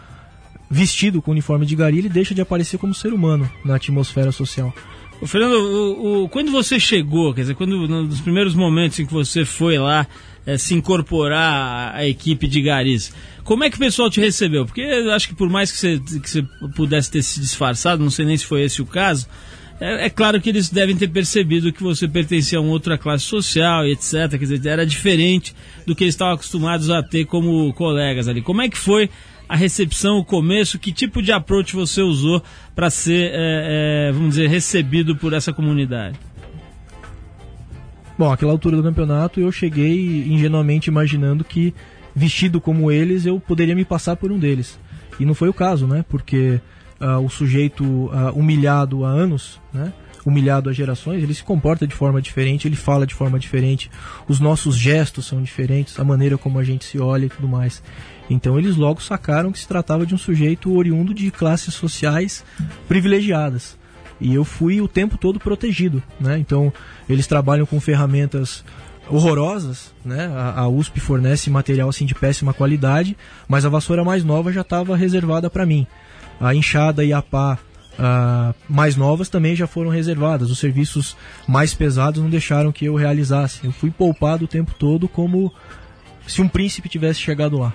[0.70, 4.32] vestido com o uniforme de gari, ele deixa de aparecer como ser humano na atmosfera
[4.32, 4.74] social.
[5.26, 9.46] Fernando, o, o- quando você chegou, quer dizer, quando nos primeiros momentos em que você
[9.46, 10.08] foi lá
[10.46, 13.14] eh, se incorporar à, equipe de garis,
[13.44, 14.66] como é que o pessoal te recebeu?
[14.66, 16.44] Porque acho que por mais que você, que você
[16.76, 19.28] pudesse ter se disfarçado, não sei nem se foi esse o caso,
[19.80, 23.26] é, é claro que eles devem ter percebido que você pertencia a uma outra classe
[23.26, 24.30] social etc.
[24.30, 25.54] Quer dizer, era diferente
[25.86, 28.42] do que eles estavam acostumados a ter como colegas ali.
[28.42, 29.10] Como é que foi
[29.48, 30.80] a recepção, o começo?
[30.80, 32.42] Que tipo de approach você usou
[32.76, 36.18] para ser, é, é, vamos dizer, recebido por essa comunidade?
[38.18, 41.74] Bom, àquela altura do campeonato eu cheguei ingenuamente imaginando que,
[42.16, 44.80] vestido como eles, eu poderia me passar por um deles.
[45.20, 46.06] E não foi o caso, né?
[46.08, 46.60] Porque
[47.00, 49.92] ah, o sujeito ah, humilhado há anos, né?
[50.26, 53.92] Humilhado há gerações, ele se comporta de forma diferente, ele fala de forma diferente,
[54.26, 57.84] os nossos gestos são diferentes, a maneira como a gente se olha e tudo mais.
[58.30, 62.46] Então eles logo sacaram que se tratava de um sujeito oriundo de classes sociais
[62.88, 63.78] privilegiadas.
[64.24, 66.40] E eu fui o tempo todo protegido, né?
[66.40, 66.72] Então,
[67.10, 68.64] eles trabalham com ferramentas
[69.10, 70.32] horrorosas, né?
[70.34, 73.18] A, a USP fornece material assim de péssima qualidade,
[73.50, 75.86] mas a vassoura mais nova já estava reservada para mim.
[76.40, 77.60] A enxada e a pá
[78.00, 80.50] ah, mais novas também já foram reservadas.
[80.50, 83.66] Os serviços mais pesados não deixaram que eu realizasse.
[83.66, 85.54] Eu fui poupado o tempo todo como
[86.26, 87.74] se um príncipe tivesse chegado lá.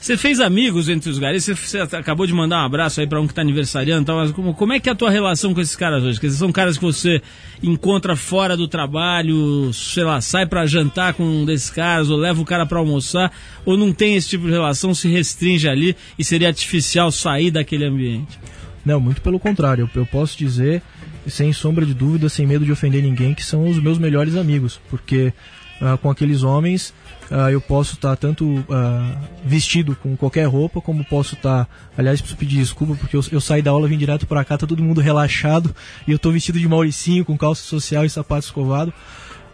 [0.00, 1.46] Você fez amigos entre os garis?
[1.46, 4.54] Você, acabou de mandar um abraço aí para um que tá aniversariando tal, mas como,
[4.54, 6.20] como é que é a tua relação com esses caras hoje?
[6.20, 7.20] Dizer, são caras que você
[7.62, 12.40] encontra fora do trabalho, sei lá, sai para jantar com um desses caras, ou leva
[12.40, 13.32] o cara para almoçar,
[13.64, 17.84] ou não tem esse tipo de relação, se restringe ali e seria artificial sair daquele
[17.84, 18.38] ambiente?
[18.84, 19.90] Não, muito pelo contrário.
[19.94, 20.80] Eu, eu posso dizer,
[21.26, 24.80] sem sombra de dúvida, sem medo de ofender ninguém, que são os meus melhores amigos.
[24.88, 25.32] Porque
[25.80, 26.94] ah, com aqueles homens
[27.30, 29.14] ah, eu posso estar tanto ah,
[29.44, 31.68] vestido com qualquer roupa, como posso estar.
[31.96, 34.66] aliás, preciso pedir desculpa, porque eu, eu saí da aula, vim direto pra cá, tá
[34.66, 35.74] todo mundo relaxado,
[36.06, 38.92] e eu tô vestido de Mauricinho, com calça social e sapato escovado.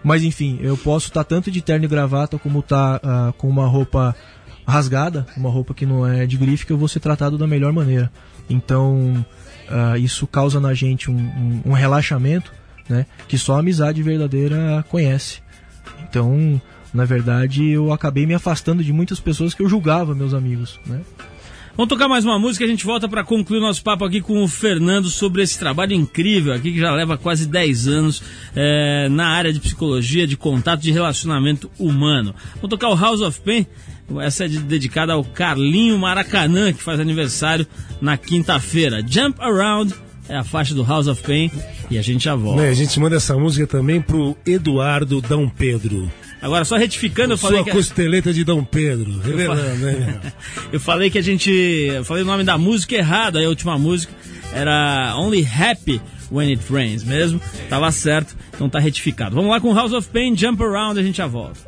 [0.03, 3.67] Mas enfim, eu posso estar tanto de terno e gravata, como estar ah, com uma
[3.67, 4.15] roupa
[4.67, 7.73] rasgada, uma roupa que não é de grife, que eu vou ser tratado da melhor
[7.73, 8.11] maneira.
[8.49, 9.25] Então,
[9.69, 12.53] ah, isso causa na gente um, um- um relaxamento,
[12.89, 15.41] né, que só a amizade verdadeira conhece.
[16.03, 16.61] Então,
[16.95, 21.01] na verdade, eu acabei me afastando de muitas pessoas que eu julgava meus amigos, né?
[21.77, 24.45] Vamos tocar mais uma música e a gente volta para concluir nosso papo aqui com
[24.45, 28.23] o Fernando sobre esse trabalho incrível aqui que já leva quase 10 anos
[28.55, 32.33] é, na área de psicologia, de contato, de relacionamento humano.
[32.55, 33.67] Vamos tocar o House of Pain,
[34.21, 37.67] essa é dedicada ao Carlinho Maracanã, que faz aniversário
[38.01, 39.05] na quinta-feira.
[39.05, 39.93] Jump Around
[40.29, 41.51] é a faixa do House of Pain
[41.91, 42.63] e a gente já volta.
[42.63, 46.09] A gente manda essa música também pro Eduardo Dão Pedro.
[46.45, 47.61] Agora, só retificando, eu falei.
[47.61, 47.71] Sua que...
[47.71, 49.97] costeleta de Dom Pedro, revelando, hein?
[49.97, 50.33] Né?
[50.71, 51.51] eu falei que a gente.
[51.51, 54.13] Eu falei o nome da música errada, a última música
[54.53, 57.41] era Only Happy When It Rains mesmo.
[57.71, 59.35] Tava certo, então tá retificado.
[59.35, 61.61] Vamos lá com House of Pain, Jump Around, a gente já volta.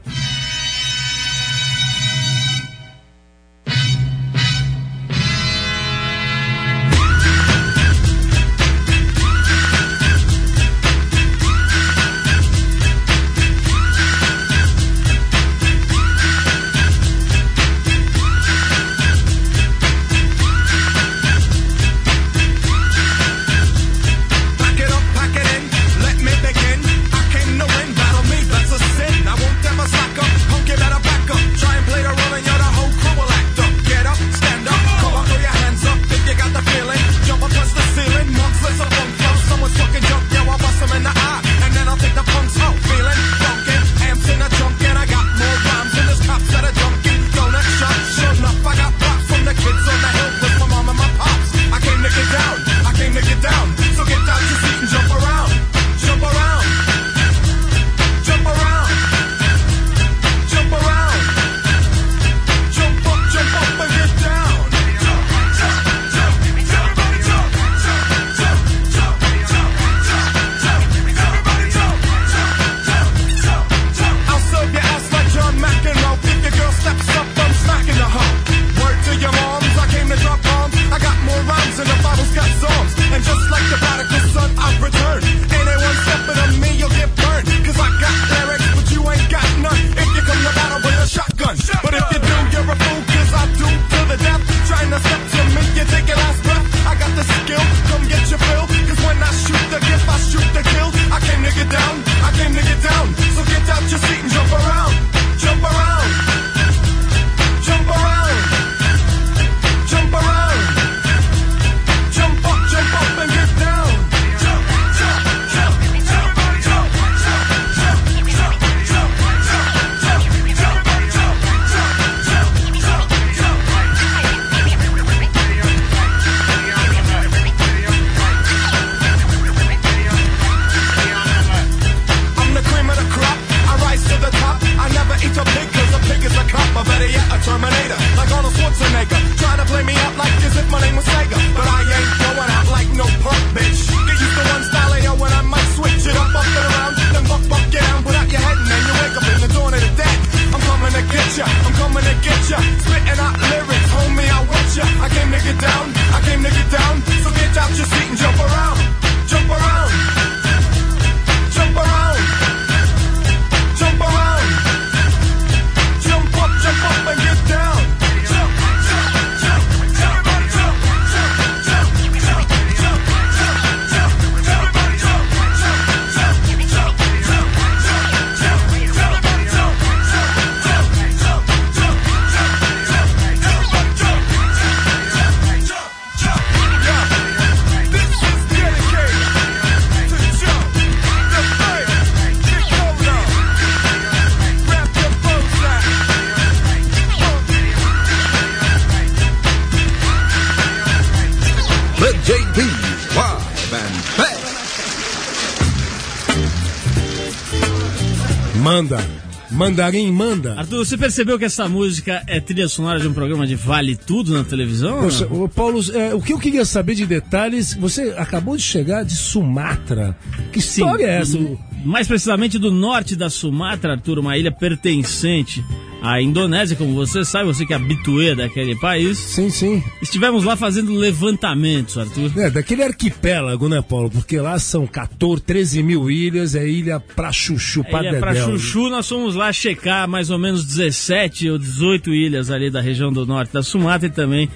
[209.77, 210.55] mandarim manda.
[210.55, 214.33] Arthur, você percebeu que essa música é trilha sonora de um programa de Vale Tudo
[214.33, 215.03] na televisão?
[215.03, 219.05] Poxa, o Paulo, é, o que eu queria saber de detalhes, você acabou de chegar
[219.05, 220.17] de Sumatra.
[220.51, 221.39] Que Sim, história é essa?
[221.85, 225.63] Mais precisamente do norte da Sumatra, Arthur, uma ilha pertencente
[226.07, 229.19] a Indonésia, como você sabe, você que é habituê daquele país.
[229.19, 229.83] Sim, sim.
[230.01, 232.31] Estivemos lá fazendo levantamentos, Arthur.
[232.37, 234.09] É, daquele arquipélago, né, Paulo?
[234.09, 238.21] Porque lá são 14, 13 mil ilhas, é ilha pra chuchu, é pra ilha dedéu.
[238.21, 242.81] pra chuchu, nós fomos lá checar mais ou menos 17 ou 18 ilhas ali da
[242.81, 244.49] região do norte da Sumatra e também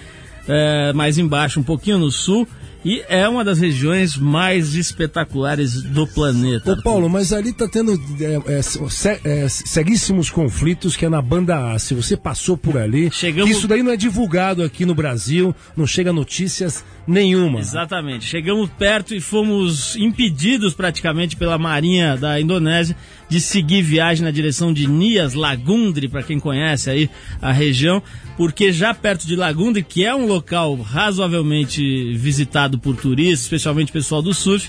[0.46, 2.46] é, mais embaixo, um pouquinho no sul
[2.84, 6.72] e é uma das regiões mais espetaculares do planeta.
[6.72, 11.78] Ô Paulo, mas ali está tendo é, é, é conflitos que é na banda A.
[11.78, 13.50] Se você passou por ali, Chegamos...
[13.50, 17.60] isso daí não é divulgado aqui no Brasil, não chega notícias nenhuma.
[17.60, 18.24] Exatamente.
[18.24, 22.96] Chegamos perto e fomos impedidos praticamente pela Marinha da Indonésia
[23.30, 27.08] de seguir viagem na direção de Nias, Lagundre, para quem conhece aí
[27.40, 28.02] a região,
[28.36, 34.20] porque já perto de Lagundre, que é um local razoavelmente visitado por turistas, especialmente pessoal
[34.20, 34.68] do surf,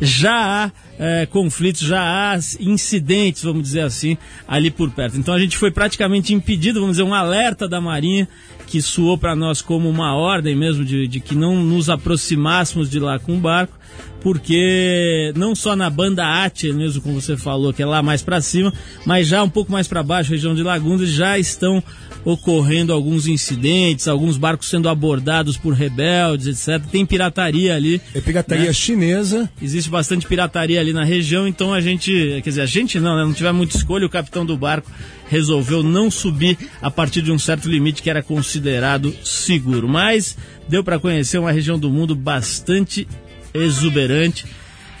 [0.00, 5.16] já há é, conflitos, já há incidentes, vamos dizer assim, ali por perto.
[5.16, 8.28] Então a gente foi praticamente impedido, vamos dizer, um alerta da Marinha
[8.72, 12.98] que soou para nós como uma ordem mesmo de, de que não nos aproximássemos de
[12.98, 13.78] lá com o barco,
[14.22, 18.40] porque não só na banda Ate, mesmo como você falou, que é lá mais para
[18.40, 18.72] cima,
[19.04, 21.84] mas já um pouco mais para baixo, região de Lagundas, já estão
[22.24, 26.84] ocorrendo alguns incidentes, alguns barcos sendo abordados por rebeldes, etc.
[26.90, 28.00] Tem pirataria ali.
[28.14, 28.72] É pirataria né?
[28.72, 29.50] chinesa.
[29.60, 32.12] Existe bastante pirataria ali na região, então a gente,
[32.42, 33.24] quer dizer, a gente não, né?
[33.24, 34.90] Não tiver muita escolha, o capitão do barco
[35.28, 39.88] resolveu não subir a partir de um certo limite que era considerado seguro.
[39.88, 40.36] Mas
[40.68, 43.08] deu para conhecer uma região do mundo bastante
[43.54, 44.46] exuberante,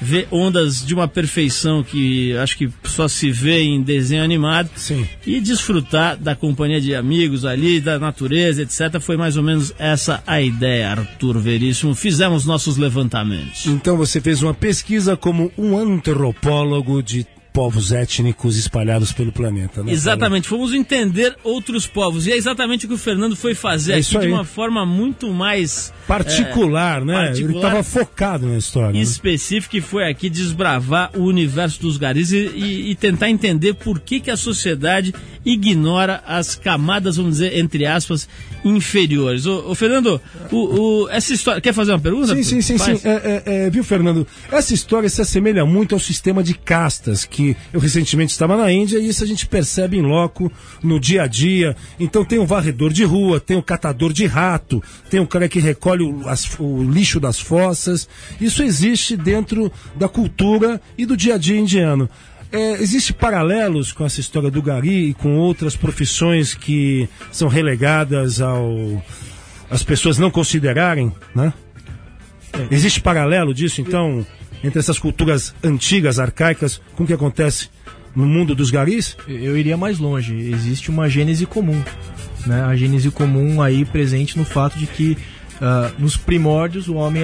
[0.02, 4.70] ver ondas de uma perfeição que acho que só se vê em desenho animado.
[4.76, 5.06] Sim.
[5.26, 9.00] E desfrutar da companhia de amigos ali, da natureza, etc.
[9.00, 11.94] Foi mais ou menos essa a ideia, Arthur Veríssimo.
[11.94, 13.66] Fizemos nossos levantamentos.
[13.66, 19.92] Então você fez uma pesquisa como um antropólogo de povos étnicos espalhados pelo planeta, né?
[19.92, 22.26] Exatamente, fomos entender outros povos.
[22.26, 25.30] E é exatamente o que o Fernando foi fazer É aqui de uma forma muito
[25.32, 27.14] mais Particular, é, né?
[27.26, 27.50] particular.
[27.50, 28.92] Ele estava focado na história.
[28.92, 29.00] né?
[29.00, 34.00] específico e foi aqui desbravar o universo dos garis e, e- e tentar entender por
[34.00, 38.28] que, que a sociedade ignora as camadas, vamos dizer, entre aspas,
[38.64, 39.44] inferiores.
[39.46, 41.60] Ô, ô, Fernando, o, o- essa história.
[41.60, 42.34] Quer fazer uma pergunta?
[42.34, 43.00] Sim, sim, sim, sim.
[43.04, 44.26] É, é, é, viu, Fernando?
[44.50, 47.41] Essa história se assemelha muito ao sistema de castas que
[47.72, 50.50] eu recentemente estava na Índia e isso a gente percebe em loco
[50.82, 51.76] no dia a dia.
[51.98, 55.58] Então tem o varredor de rua, tem o catador de rato, tem o cara que
[55.60, 58.08] recolhe o, as- o lixo das fossas.
[58.40, 62.08] Isso existe dentro da cultura e do dia a dia indiano.
[62.50, 68.40] É, Existem paralelos com essa história do gari e com outras profissões que são relegadas
[68.40, 69.02] ao
[69.70, 71.50] as pessoas não considerarem, né?
[72.70, 74.26] Existe paralelo disso, então,
[74.62, 77.68] entre essas culturas antigas, arcaicas, com o que acontece
[78.14, 79.16] no mundo dos garis?
[79.26, 80.34] Eu iria mais longe.
[80.34, 81.82] Existe uma gênese comum.
[82.46, 82.62] Né?
[82.62, 85.16] A gênese comum aí presente no fato de que
[85.60, 87.22] ah, nos primórdios o homem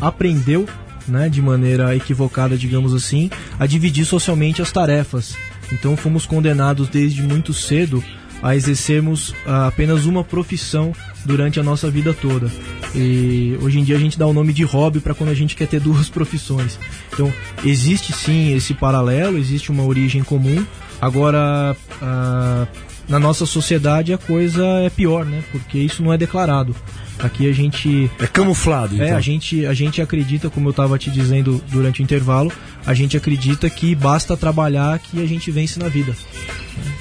[0.00, 0.68] aprendeu,
[1.06, 5.36] né, de maneira equivocada, digamos assim, a dividir socialmente as tarefas.
[5.72, 8.02] Então fomos condenados desde muito cedo
[8.42, 10.92] a exercermos ah, apenas uma profissão
[11.28, 12.50] durante a nossa vida toda.
[12.94, 15.54] E hoje em dia a gente dá o nome de hobby para quando a gente
[15.54, 16.78] quer ter duas profissões.
[17.12, 17.32] Então
[17.64, 20.64] existe sim esse paralelo, existe uma origem comum.
[21.00, 22.66] Agora ah,
[23.06, 25.44] na nossa sociedade a coisa é pior, né?
[25.52, 26.74] Porque isso não é declarado.
[27.18, 29.06] Aqui a gente É camuflado, então.
[29.06, 32.52] é, a gente, a gente acredita, como eu estava te dizendo durante o intervalo,
[32.88, 36.16] a gente acredita que basta trabalhar que a gente vence na vida.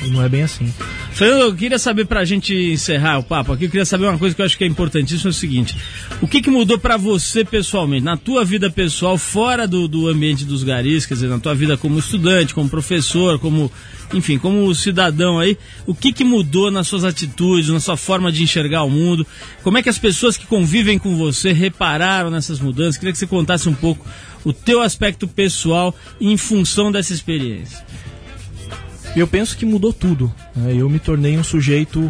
[0.04, 0.72] E não é bem assim.
[1.14, 4.36] Fernando, eu queria saber pra gente encerrar o papo aqui, eu queria saber uma coisa
[4.36, 5.78] que eu acho que é importantíssima, é o seguinte.
[6.22, 10.44] O que, que mudou pra você pessoalmente, na tua vida pessoal, fora do, do ambiente
[10.44, 13.72] dos garis, quer dizer, na tua vida como estudante, como professor, como,
[14.14, 18.44] enfim, como cidadão aí, o que, que mudou nas suas atitudes, na sua forma de
[18.44, 19.26] enxergar o mundo?
[19.64, 22.98] Como é que as pessoas que convivem com você repararam nessas mudanças?
[22.98, 24.06] Queria que você contasse um pouco
[24.48, 27.86] o teu aspecto pessoal em função dessa experiência.
[29.14, 30.34] Eu penso que mudou tudo.
[30.56, 30.74] né?
[30.74, 32.10] Eu me tornei um sujeito,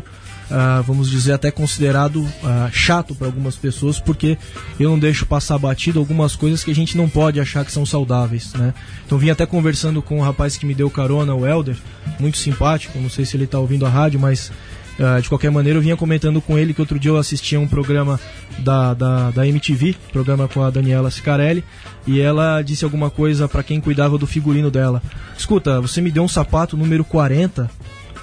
[0.52, 4.38] ah, vamos dizer, até considerado ah, chato para algumas pessoas, porque
[4.80, 7.88] eu não deixo passar batido algumas coisas que a gente não pode achar que são
[7.88, 8.54] saudáveis.
[8.54, 8.72] Né?
[9.04, 11.78] Então vim até conversando com o rapaz que me deu carona, o Elder,
[12.20, 14.52] muito simpático, não sei se ele está ouvindo a rádio, mas
[15.00, 17.68] ah, de qualquer maneira eu vinha comentando com ele que outro dia eu assistia um
[17.68, 18.20] programa
[18.60, 21.64] da, da, da MTV, programa com a Daniela Sicarelli,
[22.06, 25.02] e ela disse alguma coisa para quem cuidava do figurino dela.
[25.38, 27.70] Escuta, você me deu um sapato número 40,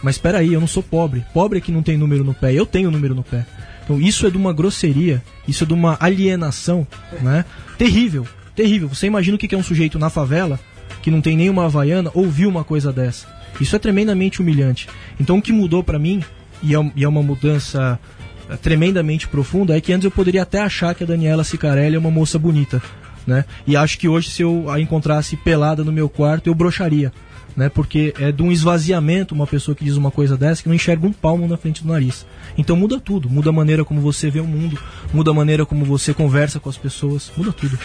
[0.03, 1.25] mas espera aí, eu não sou pobre.
[1.33, 3.47] Pobre é que não tem número no pé, eu tenho número no pé.
[3.85, 6.87] Então isso é de uma grosseria, isso é de uma alienação,
[7.20, 7.45] né?
[7.79, 8.89] Terrível, terrível.
[8.89, 10.59] Você imagina o que é um sujeito na favela
[11.03, 13.27] que não tem nenhuma havaiana ouvir uma coisa dessa.
[13.61, 14.89] Isso é tremendamente humilhante.
[15.20, 16.22] Então o que mudou pra mim,
[16.65, 17.99] e é, e é uma mudança
[18.49, 21.99] eh, tremendamente profunda, é que antes eu poderia até achar que a Daniela Sicarelli é
[21.99, 22.83] uma moça bonita,
[23.27, 23.45] né?
[23.67, 27.12] E acho que hoje se eu a encontrasse pelada no meu quarto, eu broxaria,
[27.57, 27.69] né?
[27.69, 31.07] Porque é de um esvaziamento uma pessoa que diz uma coisa dessa que não enxerga
[31.07, 32.27] um palmo na frente do nariz.
[32.57, 34.79] Então muda tudo, muda a maneira como você vê o mundo,
[35.12, 37.79] muda a maneira como você conversa com as pessoas, muda tudo.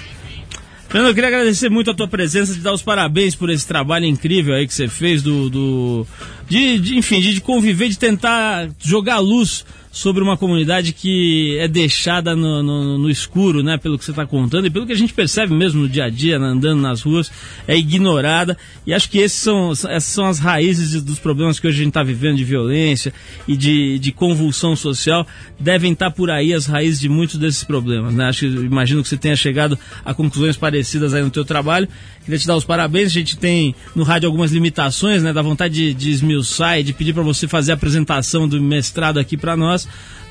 [0.90, 4.06] Fernando, eu queria agradecer muito a tua presença, te dar os parabéns por esse trabalho
[4.06, 5.48] incrível aí que você fez do.
[5.48, 6.08] do
[6.50, 11.68] de, de, enfim, de, de conviver, de tentar jogar luz sobre uma comunidade que é
[11.68, 13.76] deixada no, no- no escuro, né?
[13.78, 16.10] Pelo que você está contando e pelo que a gente percebe mesmo no dia a
[16.10, 17.32] dia, né, andando nas ruas,
[17.68, 18.56] é ignorada.
[18.86, 21.90] E acho que esses são, essas são as raízes dos problemas que hoje a gente
[21.90, 23.12] está vivendo de violência
[23.48, 25.26] e de, de convulsão social.
[25.60, 28.26] Devem estar por aí as raízes de muitos desses problemas, né?
[28.26, 31.88] Acho imagino que você tenha chegado a conclusões parecidas aí no teu trabalho.
[32.24, 33.08] Queria te dar os parabéns.
[33.08, 35.34] A gente tem no rádio algumas limitações, né?
[35.34, 39.18] Da vontade de, de esmiuçar e de pedir para você fazer a apresentação do mestrado
[39.20, 39.79] aqui para nós.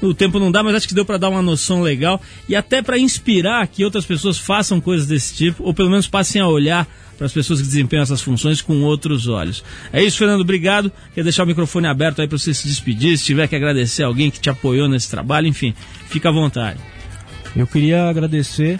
[0.00, 2.80] O tempo não dá, mas acho que deu para dar uma noção legal e até
[2.80, 6.86] para inspirar que outras pessoas façam coisas desse tipo, ou pelo menos passem a olhar
[7.16, 9.64] para as pessoas que desempenham essas funções com outros olhos.
[9.92, 10.92] É isso, Fernando, obrigado.
[11.12, 14.30] Quer deixar o microfone aberto aí para você se despedir, se tiver que agradecer alguém
[14.30, 15.74] que te apoiou nesse trabalho, enfim,
[16.08, 16.78] fica à vontade.
[17.56, 18.78] Eu queria agradecer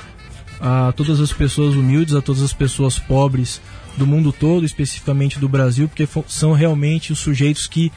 [0.60, 3.60] a todas as pessoas humildes, a todas as pessoas pobres
[3.96, 7.90] do mundo todo, especificamente do Brasil, porque são realmente os sujeitos que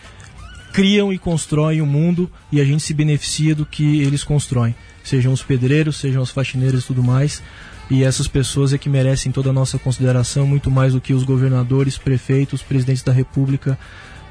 [0.71, 4.75] criam e constroem o mundo e a gente se beneficia do que eles constroem.
[5.03, 7.41] Sejam os pedreiros, sejam os faxineiros e tudo mais.
[7.89, 11.23] E essas pessoas é que merecem toda a nossa consideração, muito mais do que os
[11.23, 13.77] governadores, prefeitos, presidentes da república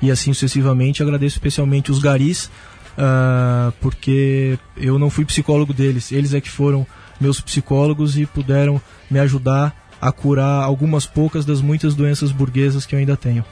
[0.00, 1.02] e assim sucessivamente.
[1.02, 2.50] Agradeço especialmente os garis,
[2.96, 6.86] ah, porque eu não fui psicólogo deles, eles é que foram
[7.20, 8.80] meus psicólogos e puderam
[9.10, 13.44] me ajudar a curar algumas poucas das muitas doenças burguesas que eu ainda tenho.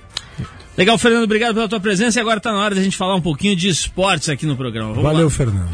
[0.78, 3.20] Legal, Fernando, obrigado pela tua presença e agora está na hora da gente falar um
[3.20, 4.90] pouquinho de esportes aqui no programa.
[4.90, 5.30] Vamos Valeu, lá.
[5.30, 5.70] Fernando.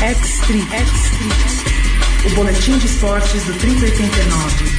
[0.00, 0.66] X-Trip.
[2.26, 4.75] O boletim de esportes do 3089.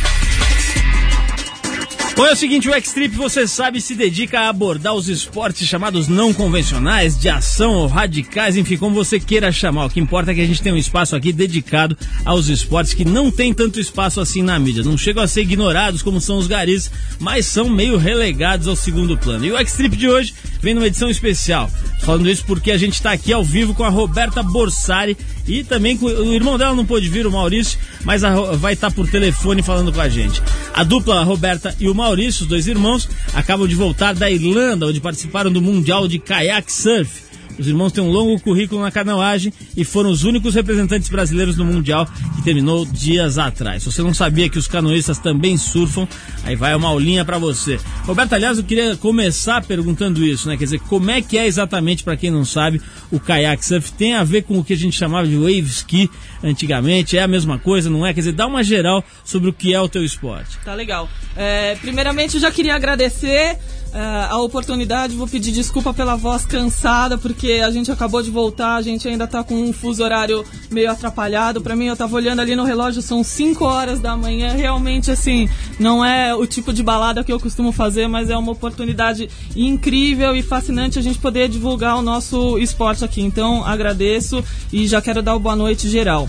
[2.17, 6.07] Bom, é o seguinte, o X-Trip, você sabe, se dedica a abordar os esportes chamados
[6.07, 9.85] não convencionais, de ação ou radicais, enfim, como você queira chamar.
[9.85, 11.95] O que importa é que a gente tem um espaço aqui dedicado
[12.25, 14.81] aos esportes que não tem tanto espaço assim na mídia.
[14.81, 16.89] Não chegam a ser ignorados como são os garis,
[17.19, 19.45] mas são meio relegados ao segundo plano.
[19.45, 21.69] E o X-Trip de hoje vem numa edição especial.
[22.01, 25.97] Falando isso porque a gente está aqui ao vivo com a Roberta Borsari e também
[25.97, 29.61] com o irmão dela não pôde vir, o Maurício, mas a vai estar por telefone
[29.61, 30.41] falando com a gente.
[30.73, 34.87] A dupla a Roberta e o Maurício, os dois irmãos, acabam de voltar da Irlanda,
[34.87, 37.26] onde participaram do Mundial de Kayak Surf.
[37.57, 41.65] Os irmãos têm um longo currículo na canoagem e foram os únicos representantes brasileiros no
[41.65, 43.83] Mundial que terminou dias atrás.
[43.83, 46.07] Se você não sabia que os canoístas também surfam,
[46.43, 47.79] aí vai uma aulinha pra você.
[48.05, 50.57] Roberto, aliás, eu queria começar perguntando isso, né?
[50.57, 52.81] Quer dizer, como é que é exatamente, pra quem não sabe,
[53.11, 53.91] o kayak surf?
[53.93, 56.09] Tem a ver com o que a gente chamava de wave ski
[56.43, 57.17] antigamente?
[57.17, 58.13] É a mesma coisa, não é?
[58.13, 60.57] Quer dizer, dá uma geral sobre o que é o teu esporte.
[60.63, 61.09] Tá legal.
[61.35, 63.57] É, primeiramente, eu já queria agradecer
[63.93, 65.15] é, a oportunidade.
[65.15, 69.27] Vou pedir desculpa pela voz cansada, porque a gente acabou de voltar, a gente ainda
[69.27, 71.61] tá com um fuso horário meio atrapalhado.
[71.61, 74.53] Pra mim, eu tava olhando ali no relógio, são 5 horas da manhã.
[74.53, 78.51] Realmente, assim, não é o tipo de balada que eu costumo fazer, mas é uma
[78.51, 83.21] oportunidade incrível e fascinante a gente poder divulgar o nosso esporte aqui.
[83.21, 86.27] Então, agradeço e já quero dar o boa noite geral.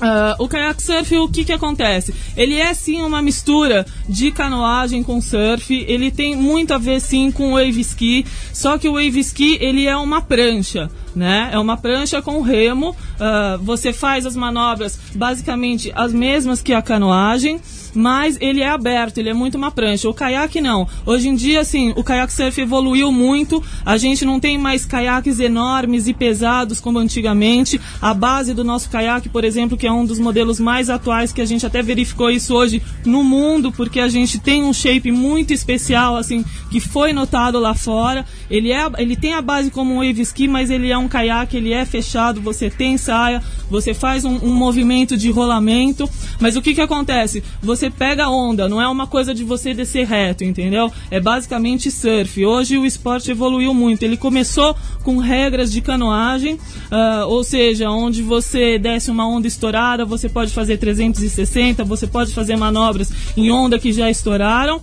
[0.00, 2.14] Ah, o kayak surf, o que que acontece?
[2.36, 7.32] Ele é sim uma mistura de canoagem com surf, ele tem muito a ver sim
[7.32, 10.88] com wave ski, só que o wave ski ele é uma prancha,
[11.18, 11.50] né?
[11.52, 16.80] É uma prancha com remo, ah, você faz as manobras basicamente as mesmas que a
[16.80, 17.60] canoagem,
[17.94, 20.08] mas ele é aberto, ele é muito uma prancha.
[20.08, 20.86] O caiaque não.
[21.04, 23.62] Hoje em dia, assim, o caiaque surf evoluiu muito.
[23.84, 27.80] A gente não tem mais caiaques enormes e pesados como antigamente.
[28.00, 31.40] A base do nosso caiaque, por exemplo, que é um dos modelos mais atuais, que
[31.40, 35.52] a gente até verificou isso hoje no mundo, porque a gente tem um shape muito
[35.52, 38.24] especial, assim, que foi notado lá fora.
[38.50, 41.56] Ele, é, ele tem a base como um wave ski, mas ele é um caiaque,
[41.56, 46.08] ele é fechado, você tem saia, você faz um, um movimento de rolamento.
[46.40, 47.42] Mas o que que acontece?
[47.62, 50.92] Você pega a onda, não é uma coisa de você descer reto, entendeu?
[51.10, 52.44] É basicamente surf.
[52.44, 54.02] Hoje o esporte evoluiu muito.
[54.02, 56.58] Ele começou com regras de canoagem,
[56.90, 62.32] ah, ou seja, onde você desce uma onda estourada, você pode fazer 360, você pode
[62.32, 64.80] fazer manobras em onda que já estouraram.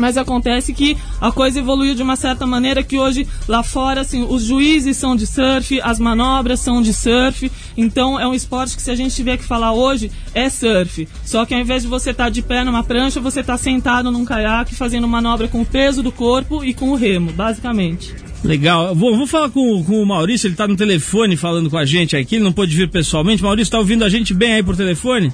[0.00, 4.26] Mas acontece que a coisa evoluiu de uma certa maneira que hoje lá fora, assim,
[4.28, 7.52] os juízes são de surf, as manobras são de surf.
[7.76, 11.06] Então é um esporte que se a gente tiver que falar hoje, é surf.
[11.24, 14.24] Só que ao invés de você estar de pé numa prancha, você está sentado num
[14.24, 18.14] caiaque fazendo manobra com o peso do corpo e com o remo, basicamente.
[18.42, 18.94] Legal.
[18.94, 22.16] Vou, vou falar com, com o Maurício, ele tá no telefone falando com a gente
[22.16, 23.42] aqui, ele não pôde vir pessoalmente.
[23.42, 25.32] Maurício, tá ouvindo a gente bem aí por telefone?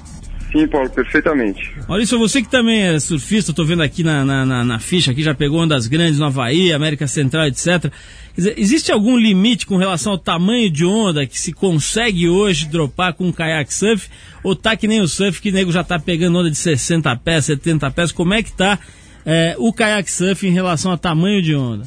[0.51, 1.73] Sim, Paulo, perfeitamente.
[1.87, 5.35] Maurício, você que também é surfista, tô vendo aqui na, na, na, ficha, aqui já
[5.35, 7.91] pegou ondas grandes no Havaí, América Central, etc.
[8.33, 12.67] Quer dizer, existe algum limite com relação ao tamanho de onda que se consegue hoje
[12.67, 14.09] dropar com um kayak surf?
[14.41, 17.13] Ou tá que nem o surf que o nego já tá pegando onda de 60
[17.17, 18.11] pés, 70 pés?
[18.13, 18.79] Como é que tá
[19.25, 21.83] é, o kayak surf em relação a tamanho de onda?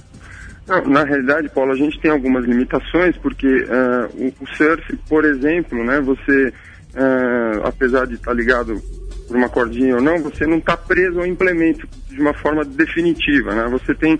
[0.86, 3.66] Na realidade, Paulo, a gente tem algumas limitações, porque
[4.14, 6.52] o, o surf, por exemplo, né, você,
[6.94, 8.80] ah, apesar de estar ligado
[9.26, 13.54] por uma cordinha ou não, você não está preso ao implemento de uma forma definitiva,
[13.54, 13.68] né?
[13.70, 14.18] Você tem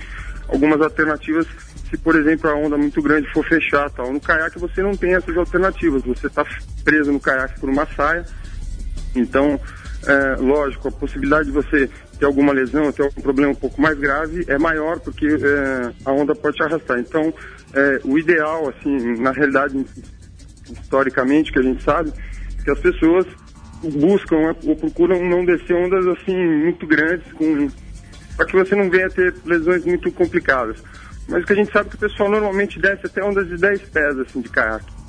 [0.49, 1.47] algumas alternativas
[1.91, 4.12] se, por exemplo, a onda muito grande for fechar, tal.
[4.12, 6.45] No caiaque você não tem essas alternativas, você está
[6.85, 8.25] preso no caiaque por uma saia,
[9.14, 9.61] então,
[10.07, 13.99] é, lógico, a possibilidade de você ter alguma lesão, ter algum problema um pouco mais
[13.99, 16.99] grave é maior porque é, a onda pode te arrastar.
[17.01, 17.33] Então,
[17.75, 19.85] é, o ideal, assim, na realidade,
[20.71, 22.12] historicamente, que a gente sabe,
[22.71, 23.27] que as pessoas
[23.83, 27.68] buscam né, ou procuram não descer ondas assim muito grandes, com
[28.37, 30.83] para que você não venha ter lesões muito complicadas.
[31.29, 33.57] Mas o que a gente sabe é que o pessoal normalmente desce até ondas de
[33.57, 35.01] 10 pés assim de caiaque.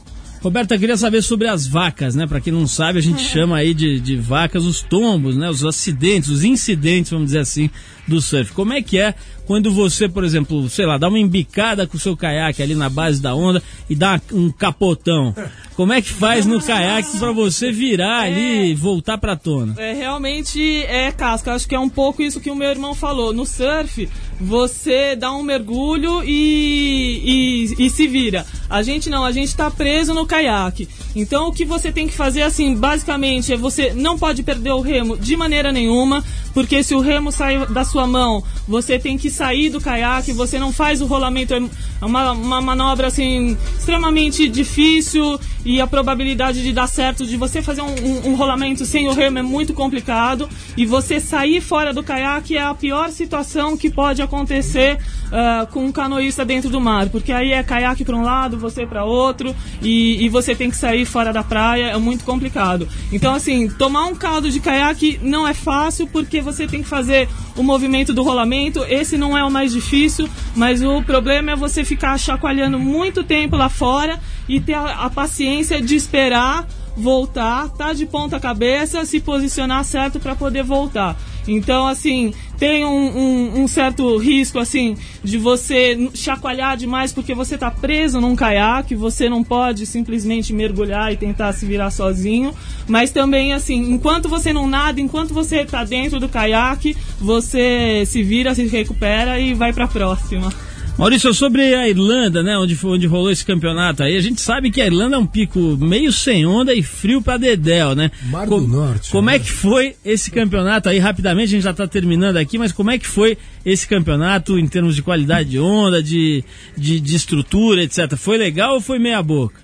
[0.41, 2.25] Roberta, eu queria saber sobre as vacas, né?
[2.25, 5.49] Pra quem não sabe, a gente chama aí de, de vacas os tombos, né?
[5.49, 7.69] Os acidentes, os incidentes, vamos dizer assim,
[8.07, 8.51] do surf.
[8.51, 9.13] Como é que é
[9.45, 12.89] quando você, por exemplo, sei lá, dá uma embicada com o seu caiaque ali na
[12.89, 15.33] base da onda e dá um capotão?
[15.75, 19.73] Como é que faz no caiaque pra você virar ali e voltar pra tona?
[19.77, 21.53] É, realmente é casca.
[21.53, 23.33] Acho que é um pouco isso que o meu irmão falou.
[23.33, 24.07] No surf,
[24.39, 28.45] você dá um mergulho e, e, e se vira.
[28.69, 30.87] A gente não, a gente tá preso no caiaque.
[31.15, 34.81] Então o que você tem que fazer, assim, basicamente, é você não pode perder o
[34.81, 36.23] remo de maneira nenhuma,
[36.53, 40.59] porque se o remo sair da sua mão, você tem que sair do caiaque, você
[40.59, 41.61] não faz o rolamento, é
[42.05, 47.81] uma, uma manobra, assim, extremamente difícil e a probabilidade de dar certo, de você fazer
[47.81, 52.03] um, um- um rolamento sem o remo é muito complicado e você sair fora do
[52.03, 54.97] caiaque é a pior situação que pode acontecer
[55.31, 58.85] ah, com um canoísta dentro do mar, porque aí é caiaque para um lado, você
[58.85, 62.87] para outro e, e você tem que sair fora da praia, é muito complicado.
[63.11, 67.29] Então, assim, tomar um caldo de caiaque não é fácil porque você tem que fazer
[67.55, 71.85] o movimento do rolamento, esse não é o mais difícil, mas o problema é você
[71.85, 74.19] ficar chacoalhando muito tempo lá fora
[74.49, 80.19] e ter a, a paciência de esperar voltar, tá de ponta cabeça, se posicionar certo
[80.19, 81.17] para poder voltar.
[81.47, 87.57] Então, assim, tem um, um- um certo risco, assim, de você chacoalhar demais porque você
[87.57, 92.53] tá preso num caiaque, você não pode simplesmente mergulhar e tentar se virar sozinho.
[92.87, 98.21] Mas também, assim, enquanto você não nada, enquanto você tá dentro do caiaque, você se
[98.21, 100.53] vira, se recupera e vai pra próxima.
[101.01, 104.69] Maurício, sobre a Irlanda, né, onde, foi- onde rolou esse campeonato aí, a gente sabe
[104.69, 108.11] que a Irlanda é um pico meio sem onda e frio pra dedéu, né?
[108.29, 109.37] Mar do Norte, Como né?
[109.37, 112.91] é que foi esse campeonato aí, rapidamente, a gente já tá terminando aqui, mas como
[112.91, 113.35] é que foi
[113.65, 116.43] esse campeonato em termos de qualidade de onda, de,
[116.77, 118.15] de, de estrutura, etc?
[118.15, 119.55] Foi legal ou foi meia boca?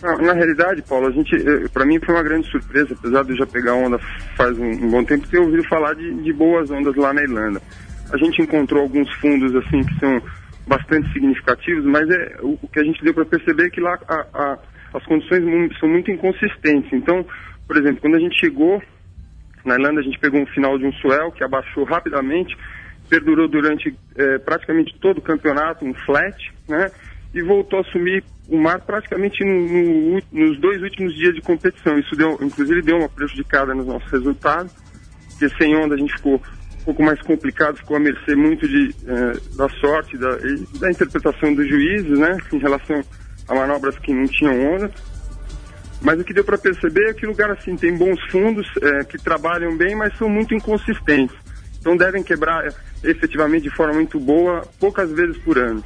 [0.00, 1.30] Não, na realidade, Paulo, a gente,
[1.74, 3.98] para mim foi uma grande surpresa, apesar de eu já pegar onda
[4.36, 7.60] faz um, um bom tempo, ter ouvido falar de, de boas ondas lá na Irlanda.
[8.12, 10.22] A gente encontrou alguns fundos assim que são
[10.66, 13.98] bastante significativos, mas é o, o que a gente deu para perceber é que lá
[14.08, 14.58] a- a-
[14.94, 15.42] as condições
[15.78, 16.92] são muito inconsistentes.
[16.92, 17.24] Então,
[17.66, 18.82] por exemplo, quando a gente chegou
[19.64, 22.56] na Irlanda, a gente pegou um final de um swell que abaixou rapidamente,
[23.08, 26.36] perdurou durante eh, praticamente todo o campeonato, um flat,
[26.68, 26.90] né?
[27.34, 31.98] E voltou a assumir o mar praticamente no- no nos dois últimos dias de competição.
[31.98, 34.72] Isso deu, inclusive, deu uma prejudicada nos nossos resultados,
[35.38, 36.42] porque sem onda a gente ficou
[36.90, 40.36] pouco mais complicado, ficou à mercê muito de, eh, da sorte da,
[40.80, 42.36] da interpretação dos juízes, né?
[42.52, 43.00] Em relação
[43.46, 44.90] a manobras que não tinham onda.
[46.02, 49.04] Mas o que deu para perceber é que o lugar assim tem bons fundos eh,
[49.04, 51.36] que trabalham bem, mas são muito inconsistentes.
[51.78, 52.74] Então devem quebrar eh,
[53.04, 55.84] efetivamente de forma muito boa, poucas vezes por ano.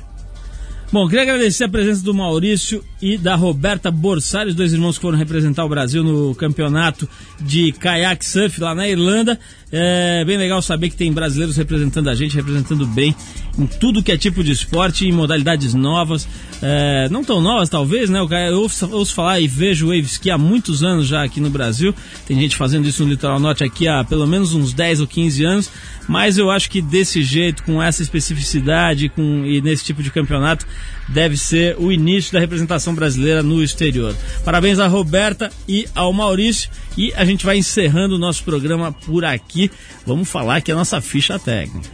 [0.90, 5.02] Bom, queria agradecer a presença do Maurício e da Roberta Borsari, os dois irmãos que
[5.02, 7.06] foram representar o Brasil no campeonato
[7.38, 9.38] de kayak surf lá na Irlanda.
[9.70, 13.14] É bem legal saber que tem brasileiros representando a gente, representando bem
[13.58, 16.26] em tudo que é tipo de esporte, em modalidades novas,
[16.62, 18.20] é, não tão novas talvez, né?
[18.20, 21.94] Eu ouço, ouço falar e vejo wave ski há muitos anos já aqui no Brasil.
[22.26, 25.44] Tem gente fazendo isso no Litoral Norte aqui há pelo menos uns 10 ou 15
[25.44, 25.70] anos,
[26.08, 30.66] mas eu acho que desse jeito, com essa especificidade com, e nesse tipo de campeonato,
[31.08, 34.14] deve ser o início da representação brasileira no exterior.
[34.44, 36.70] Parabéns à Roberta e ao Maurício.
[36.96, 39.70] E a gente vai encerrando o nosso programa por aqui.
[40.06, 41.90] Vamos falar que é a nossa ficha técnica.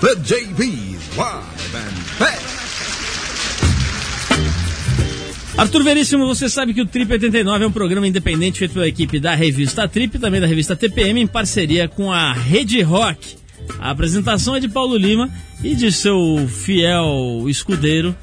[0.00, 2.56] The JB's Live and Fast.
[5.56, 9.18] Arthur Veríssimo, você sabe que o Trip 89 é um programa independente feito pela equipe
[9.18, 13.45] da revista Trip e também da revista TPM em parceria com a Rede Rock.
[13.78, 15.28] A apresentação é de Paulo Lima
[15.62, 18.14] e de seu fiel escudeiro.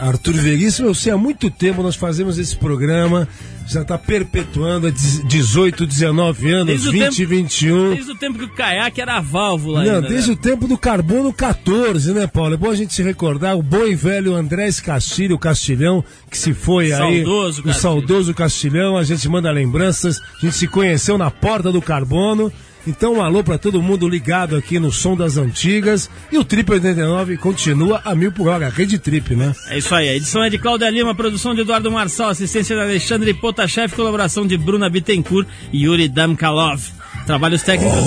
[0.00, 3.28] Arthur Veríssimo, eu sei há muito tempo nós fazemos esse programa,
[3.66, 7.94] já tá perpetuando há 18, 19 anos, Desde o 20, tempo- 21.
[7.94, 10.36] Desde o tempo que o caiaque era a válvula Não, ainda, desde né?
[10.36, 12.54] o tempo do carbono 14, né, Paulo?
[12.54, 16.36] É bom a gente se recordar o bom e velho Andrés Castilho, o Castilhão, que
[16.38, 17.22] se foi aí.
[17.24, 17.82] Saudoso o Castilho.
[17.82, 20.18] saudoso Castilhão, a gente manda lembranças.
[20.38, 22.52] A gente se conheceu na porta do carbono.
[22.86, 26.10] Então, um alô pra todo mundo ligado aqui no som das antigas.
[26.32, 29.54] E o Trip 89 continua a mil por hora, rede Trip, né?
[29.68, 32.82] É isso aí, a edição é de Cláudia Lima, produção de Eduardo Marçal, assistência de
[32.82, 36.98] Alexandre Potashev, colaboração de Bruna Bittencourt e Yuri Damkalov.
[37.28, 37.98] Trabalhos técnicos